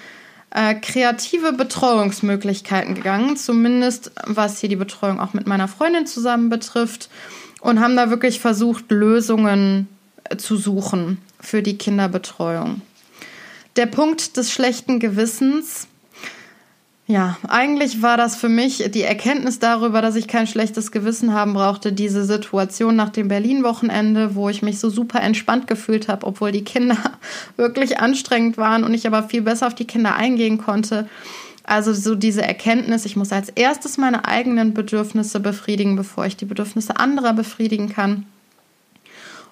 äh, 0.52 0.76
kreative 0.76 1.52
Betreuungsmöglichkeiten 1.52 2.96
gegangen, 2.96 3.36
zumindest 3.36 4.12
was 4.26 4.60
hier 4.60 4.70
die 4.70 4.76
Betreuung 4.78 5.20
auch 5.20 5.34
mit 5.34 5.46
meiner 5.46 5.68
Freundin 5.68 6.06
zusammen 6.06 6.50
betrifft 6.50 7.10
und 7.60 7.82
haben 7.82 7.98
da 7.98 8.10
wirklich 8.10 8.40
versucht, 8.40 8.92
Lösungen 8.92 9.90
äh, 10.24 10.38
zu 10.38 10.56
suchen 10.56 11.18
für 11.42 11.62
die 11.62 11.78
Kinderbetreuung 11.78 12.82
der 13.78 13.86
Punkt 13.86 14.38
des 14.38 14.52
schlechten 14.52 15.00
Gewissens. 15.00 15.88
Ja, 17.10 17.38
eigentlich 17.48 18.02
war 18.02 18.18
das 18.18 18.36
für 18.36 18.50
mich 18.50 18.84
die 18.92 19.04
Erkenntnis 19.04 19.60
darüber, 19.60 20.02
dass 20.02 20.18
ich 20.18 20.28
kein 20.28 20.46
schlechtes 20.46 20.92
Gewissen 20.92 21.34
haben 21.34 21.54
brauchte, 21.54 21.94
diese 21.94 22.26
Situation 22.26 22.98
nach 22.98 23.12
dem 23.12 23.30
Berlin-Wochenende, 23.30 24.36
wo 24.36 24.50
ich 24.50 24.62
mich 24.62 24.80
so 24.80 24.90
super 24.90 25.22
entspannt 25.22 25.68
gefühlt 25.68 26.10
habe, 26.10 26.28
obwohl 26.28 26.52
die 26.52 26.66
Kinder 26.66 26.98
wirklich 27.56 28.00
anstrengend 28.00 28.58
waren 28.58 28.84
und 28.84 28.94
ich 28.94 29.08
aber 29.08 29.24
viel 29.24 29.42
besser 29.42 29.68
auf 29.68 29.76
die 29.76 29.88
Kinder 29.88 30.16
eingehen 30.16 30.58
konnte. 30.58 31.08
Also 31.64 31.94
so 31.94 32.14
diese 32.14 32.42
Erkenntnis, 32.42 33.06
ich 33.06 33.16
muss 33.16 33.32
als 33.32 33.50
erstes 33.50 33.98
meine 33.98 34.26
eigenen 34.26 34.74
Bedürfnisse 34.74 35.40
befriedigen, 35.40 35.96
bevor 35.96 36.26
ich 36.26 36.36
die 36.36 36.46
Bedürfnisse 36.46 36.98
anderer 36.98 37.32
befriedigen 37.32 37.88
kann. 37.88 38.26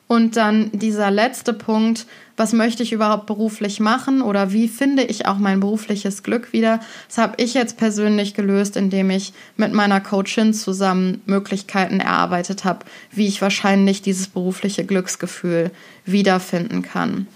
Und 0.07 0.35
dann 0.35 0.69
dieser 0.71 1.09
letzte 1.09 1.51
Punkt, 1.51 2.05
was 2.37 2.53
möchte 2.53 2.83
ich 2.83 2.91
überhaupt 2.91 3.25
beruflich 3.25 3.79
machen 3.79 4.21
oder 4.21 4.51
wie 4.51 4.67
finde 4.67 5.03
ich 5.03 5.25
auch 5.25 5.37
mein 5.37 5.59
berufliches 5.59 6.21
Glück 6.21 6.53
wieder? 6.53 6.79
Das 7.07 7.17
habe 7.17 7.35
ich 7.37 7.53
jetzt 7.53 7.77
persönlich 7.77 8.33
gelöst, 8.33 8.77
indem 8.77 9.09
ich 9.09 9.33
mit 9.57 9.73
meiner 9.73 10.01
Coachin 10.01 10.53
zusammen 10.53 11.21
Möglichkeiten 11.25 11.99
erarbeitet 11.99 12.65
habe, 12.65 12.85
wie 13.11 13.27
ich 13.27 13.41
wahrscheinlich 13.41 14.01
dieses 14.01 14.27
berufliche 14.27 14.85
Glücksgefühl 14.85 15.71
wiederfinden 16.05 16.83
kann. 16.83 17.27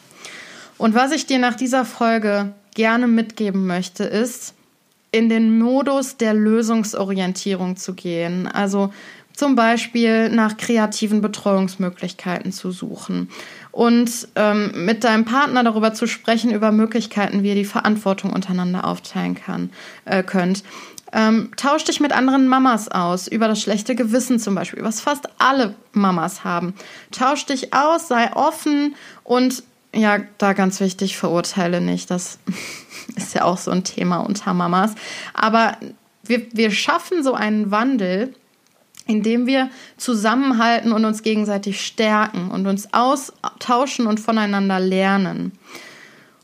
Und 0.77 0.93
was 0.93 1.11
ich 1.11 1.25
dir 1.25 1.39
nach 1.39 1.55
dieser 1.55 1.85
Folge 1.85 2.53
gerne 2.75 3.07
mitgeben 3.07 3.65
möchte, 3.65 4.03
ist, 4.03 4.53
in 5.11 5.27
den 5.27 5.57
Modus 5.57 6.17
der 6.17 6.33
Lösungsorientierung 6.33 7.77
zu 7.77 7.95
gehen. 7.95 8.47
Also 8.47 8.93
zum 9.39 9.55
Beispiel 9.55 10.27
nach 10.29 10.57
kreativen 10.57 11.21
Betreuungsmöglichkeiten 11.21 12.51
zu 12.51 12.71
suchen 12.71 13.29
und 13.71 14.27
ähm, 14.35 14.85
mit 14.85 15.05
deinem 15.05 15.23
Partner 15.23 15.63
darüber 15.63 15.93
zu 15.93 16.07
sprechen, 16.07 16.51
über 16.51 16.73
Möglichkeiten, 16.73 17.41
wie 17.41 17.49
ihr 17.49 17.55
die 17.55 17.63
Verantwortung 17.63 18.33
untereinander 18.33 18.85
aufteilen 18.85 19.35
kann, 19.35 19.69
äh, 20.03 20.23
könnt. 20.23 20.63
Ähm, 21.13 21.51
tausch 21.55 21.85
dich 21.85 22.01
mit 22.01 22.11
anderen 22.11 22.49
Mamas 22.49 22.89
aus 22.89 23.29
über 23.29 23.47
das 23.47 23.61
schlechte 23.61 23.95
Gewissen 23.95 24.39
zum 24.39 24.55
Beispiel, 24.55 24.83
was 24.83 24.99
fast 24.99 25.29
alle 25.37 25.73
Mamas 25.93 26.43
haben. 26.43 26.73
Tausch 27.11 27.45
dich 27.45 27.73
aus, 27.73 28.09
sei 28.09 28.33
offen 28.33 28.93
und 29.23 29.63
ja, 29.95 30.19
da 30.37 30.51
ganz 30.51 30.81
wichtig, 30.81 31.17
verurteile 31.17 31.79
nicht. 31.79 32.11
Das 32.11 32.39
ist 33.15 33.33
ja 33.35 33.45
auch 33.45 33.57
so 33.57 33.71
ein 33.71 33.85
Thema 33.85 34.17
unter 34.17 34.53
Mamas. 34.53 34.95
Aber 35.33 35.77
wir, 36.23 36.45
wir 36.51 36.71
schaffen 36.71 37.23
so 37.23 37.33
einen 37.33 37.71
Wandel, 37.71 38.35
indem 39.09 39.47
wir 39.47 39.71
zusammenhalten 39.97 40.91
und 40.91 41.03
uns 41.03 41.23
gegenseitig 41.23 41.83
stärken 41.83 42.51
und 42.51 42.67
uns 42.67 42.93
austauschen 42.93 44.05
und 44.05 44.19
voneinander 44.19 44.79
lernen. 44.79 45.51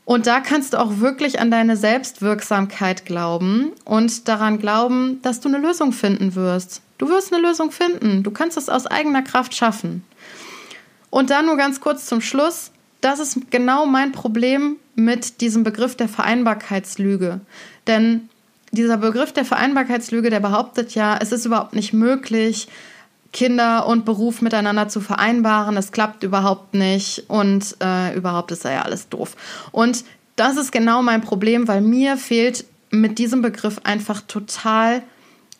Und 0.04 0.26
da 0.26 0.40
kannst 0.40 0.72
du 0.72 0.80
auch 0.80 0.98
wirklich 0.98 1.38
an 1.38 1.50
deine 1.50 1.76
Selbstwirksamkeit 1.76 3.06
glauben 3.06 3.70
und 3.84 4.26
daran 4.26 4.58
glauben, 4.58 5.22
dass 5.22 5.40
du 5.40 5.48
eine 5.48 5.58
Lösung 5.58 5.92
finden 5.92 6.34
wirst. 6.34 6.82
Du 6.98 7.08
wirst 7.08 7.32
eine 7.32 7.40
Lösung 7.40 7.70
finden. 7.70 8.24
Du 8.24 8.32
kannst 8.32 8.56
es 8.56 8.68
aus 8.68 8.86
eigener 8.86 9.22
Kraft 9.22 9.54
schaffen. 9.54 10.04
Und 11.10 11.30
dann 11.30 11.46
nur 11.46 11.56
ganz 11.56 11.80
kurz 11.80 12.06
zum 12.06 12.20
Schluss. 12.20 12.72
Das 13.00 13.20
ist 13.20 13.50
genau 13.50 13.86
mein 13.86 14.10
Problem 14.10 14.76
mit 14.96 15.40
diesem 15.40 15.62
Begriff 15.62 15.96
der 15.96 16.08
Vereinbarkeitslüge. 16.08 17.40
Denn 17.86 18.28
dieser 18.76 18.96
Begriff 18.96 19.32
der 19.32 19.44
Vereinbarkeitslüge, 19.44 20.30
der 20.30 20.40
behauptet 20.40 20.94
ja, 20.94 21.18
es 21.20 21.32
ist 21.32 21.44
überhaupt 21.44 21.74
nicht 21.74 21.92
möglich, 21.92 22.68
Kinder 23.32 23.86
und 23.86 24.04
Beruf 24.04 24.40
miteinander 24.40 24.88
zu 24.88 25.00
vereinbaren. 25.00 25.76
Es 25.76 25.92
klappt 25.92 26.22
überhaupt 26.22 26.74
nicht 26.74 27.24
und 27.28 27.76
äh, 27.82 28.16
überhaupt 28.16 28.52
ist 28.52 28.64
ja 28.64 28.82
alles 28.82 29.08
doof. 29.08 29.36
Und 29.72 30.04
das 30.36 30.56
ist 30.56 30.70
genau 30.70 31.02
mein 31.02 31.22
Problem, 31.22 31.66
weil 31.68 31.80
mir 31.80 32.16
fehlt 32.16 32.64
mit 32.90 33.18
diesem 33.18 33.42
Begriff 33.42 33.80
einfach 33.84 34.20
total 34.22 35.02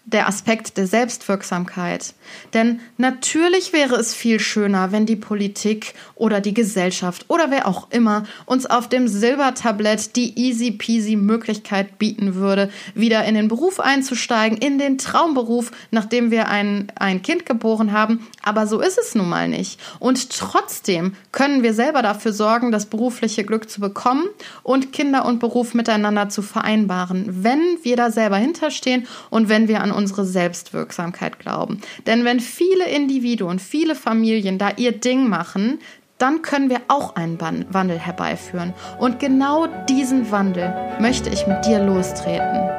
der 0.07 0.29
Aspekt 0.29 0.77
der 0.77 0.87
Selbstwirksamkeit. 0.87 2.15
Denn 2.55 2.81
natürlich 2.97 3.73
wäre 3.73 3.97
es 3.97 4.15
viel 4.15 4.39
schöner, 4.39 4.93
wenn 4.93 5.05
die 5.05 5.17
Politik 5.17 5.95
oder 6.15 6.41
die 6.41 6.55
Gesellschaft 6.55 7.25
oder 7.29 7.51
wer 7.51 7.67
auch 7.67 7.91
immer 7.91 8.25
uns 8.47 8.67
auf 8.67 8.89
dem 8.89 9.09
Silbertablett 9.09 10.15
die 10.15 10.39
easy 10.39 10.71
peasy 10.71 11.17
Möglichkeit 11.17 11.99
bieten 11.99 12.37
würde, 12.37 12.71
wieder 12.95 13.25
in 13.25 13.35
den 13.35 13.49
Beruf 13.49 13.81
einzusteigen, 13.81 14.59
in 14.59 14.79
den 14.79 14.97
Traumberuf, 14.99 15.73
nachdem 15.91 16.31
wir 16.31 16.49
ein, 16.49 16.93
ein 16.95 17.23
Kind 17.23 17.45
geboren 17.45 17.91
haben. 17.91 18.29
Aber 18.45 18.69
so 18.69 18.81
ist 18.81 18.99
es 18.99 19.17
nun 19.17 19.29
mal 19.29 19.49
nicht. 19.49 19.81
Und 19.99 20.31
trotzdem 20.31 21.17
können 21.33 21.65
wir 21.65 21.75
selber 21.75 22.03
dafür 22.03 22.33
sorgen, 22.33 22.71
das 22.71 22.87
berufliche 22.87 23.43
Glück 23.43 23.69
zu 23.69 23.81
bekommen 23.81 24.25
und 24.63 24.93
Kinder 24.93 25.25
und 25.25 25.41
Beruf 25.41 25.75
miteinander 25.75 26.29
zu 26.29 26.43
vereinbaren, 26.43 27.25
wenn 27.43 27.61
wir 27.83 27.97
da 27.97 28.13
selber 28.13 28.37
hinterstehen 28.37 29.09
und 29.31 29.49
wenn 29.49 29.67
wir 29.67 29.83
an 29.83 29.96
unsere 29.97 30.25
Selbstwirksamkeit 30.25 31.39
glauben. 31.39 31.81
Denn 32.07 32.25
wenn 32.25 32.41
viele 32.41 32.89
Individuen, 32.89 33.59
viele 33.59 33.95
Familien 33.95 34.59
da 34.59 34.71
ihr 34.77 34.93
Ding 34.93 35.29
machen, 35.29 35.81
dann 36.19 36.43
können 36.43 36.71
wir 36.71 36.81
auch 36.89 37.17
einen 37.17 37.41
Wandel 37.41 37.99
herbeiführen. 37.99 38.73
Und 38.99 39.19
genau 39.19 39.67
diesen 39.89 40.31
Wandel 40.31 40.73
möchte 41.01 41.31
ich 41.31 41.47
mit 41.47 41.67
dir 41.67 41.83
lostreten. 41.83 42.71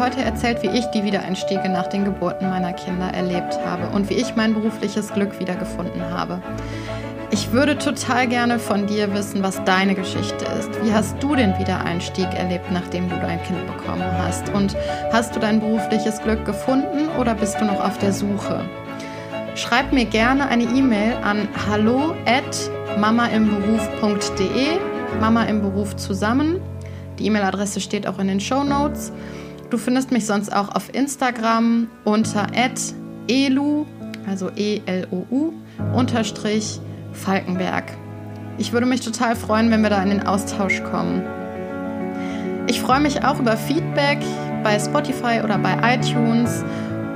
Heute 0.00 0.22
erzählt, 0.22 0.62
wie 0.62 0.68
ich 0.68 0.86
die 0.86 1.04
Wiedereinstiege 1.04 1.68
nach 1.68 1.86
den 1.86 2.04
Geburten 2.04 2.48
meiner 2.48 2.72
Kinder 2.72 3.12
erlebt 3.12 3.58
habe 3.64 3.94
und 3.94 4.08
wie 4.08 4.14
ich 4.14 4.34
mein 4.34 4.54
berufliches 4.54 5.12
Glück 5.12 5.38
wiedergefunden 5.38 6.02
habe. 6.10 6.40
Ich 7.30 7.52
würde 7.52 7.76
total 7.76 8.26
gerne 8.26 8.58
von 8.58 8.86
dir 8.86 9.14
wissen, 9.14 9.42
was 9.42 9.62
deine 9.64 9.94
Geschichte 9.94 10.46
ist. 10.58 10.70
Wie 10.82 10.92
hast 10.92 11.22
du 11.22 11.36
den 11.36 11.56
Wiedereinstieg 11.58 12.26
erlebt, 12.34 12.72
nachdem 12.72 13.08
du 13.08 13.16
dein 13.16 13.42
Kind 13.44 13.64
bekommen 13.66 14.10
hast? 14.18 14.48
Und 14.48 14.74
hast 15.12 15.36
du 15.36 15.40
dein 15.40 15.60
berufliches 15.60 16.20
Glück 16.22 16.44
gefunden 16.44 17.08
oder 17.18 17.34
bist 17.34 17.60
du 17.60 17.66
noch 17.66 17.78
auf 17.78 17.98
der 17.98 18.12
Suche? 18.12 18.64
Schreib 19.54 19.92
mir 19.92 20.06
gerne 20.06 20.48
eine 20.48 20.64
E-Mail 20.64 21.14
an 21.22 21.46
hallo 21.68 22.14
at 22.24 22.70
mamaimberuf.de, 22.98 24.78
Mama 25.20 25.44
im 25.44 25.60
Beruf 25.60 25.94
zusammen. 25.96 26.60
Die 27.18 27.26
E-Mail-Adresse 27.26 27.80
steht 27.80 28.06
auch 28.06 28.18
in 28.18 28.28
den 28.28 28.40
Show 28.40 28.64
Notes. 28.64 29.12
Du 29.70 29.78
findest 29.78 30.10
mich 30.10 30.26
sonst 30.26 30.52
auch 30.52 30.74
auf 30.74 30.92
Instagram 30.92 31.86
unter 32.04 32.48
elu, 33.28 33.86
also 34.28 34.50
E-L-O-U, 34.56 35.52
unterstrich 35.94 36.80
Falkenberg. 37.12 37.84
Ich 38.58 38.72
würde 38.72 38.86
mich 38.86 39.00
total 39.00 39.36
freuen, 39.36 39.70
wenn 39.70 39.82
wir 39.82 39.90
da 39.90 40.02
in 40.02 40.10
den 40.10 40.26
Austausch 40.26 40.82
kommen. 40.82 41.22
Ich 42.66 42.80
freue 42.80 43.00
mich 43.00 43.24
auch 43.24 43.38
über 43.38 43.56
Feedback 43.56 44.18
bei 44.64 44.78
Spotify 44.78 45.40
oder 45.44 45.56
bei 45.56 45.76
iTunes, 45.94 46.64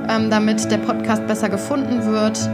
ähm, 0.09 0.29
damit 0.29 0.71
der 0.71 0.77
Podcast 0.77 1.27
besser 1.27 1.49
gefunden 1.49 2.05
wird. 2.05 2.49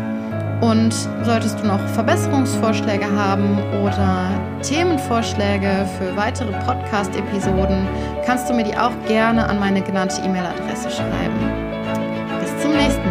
Und 0.61 0.93
solltest 1.23 1.59
du 1.59 1.65
noch 1.65 1.79
Verbesserungsvorschläge 1.89 3.11
haben 3.11 3.57
oder 3.83 4.29
Themenvorschläge 4.61 5.87
für 5.97 6.15
weitere 6.15 6.51
Podcast-Episoden, 6.65 7.87
kannst 8.25 8.47
du 8.47 8.53
mir 8.53 8.63
die 8.63 8.77
auch 8.77 8.93
gerne 9.07 9.47
an 9.49 9.59
meine 9.59 9.81
genannte 9.81 10.21
E-Mail-Adresse 10.21 10.91
schreiben. 10.91 11.39
Bis 12.39 12.61
zum 12.61 12.73
nächsten 12.73 13.10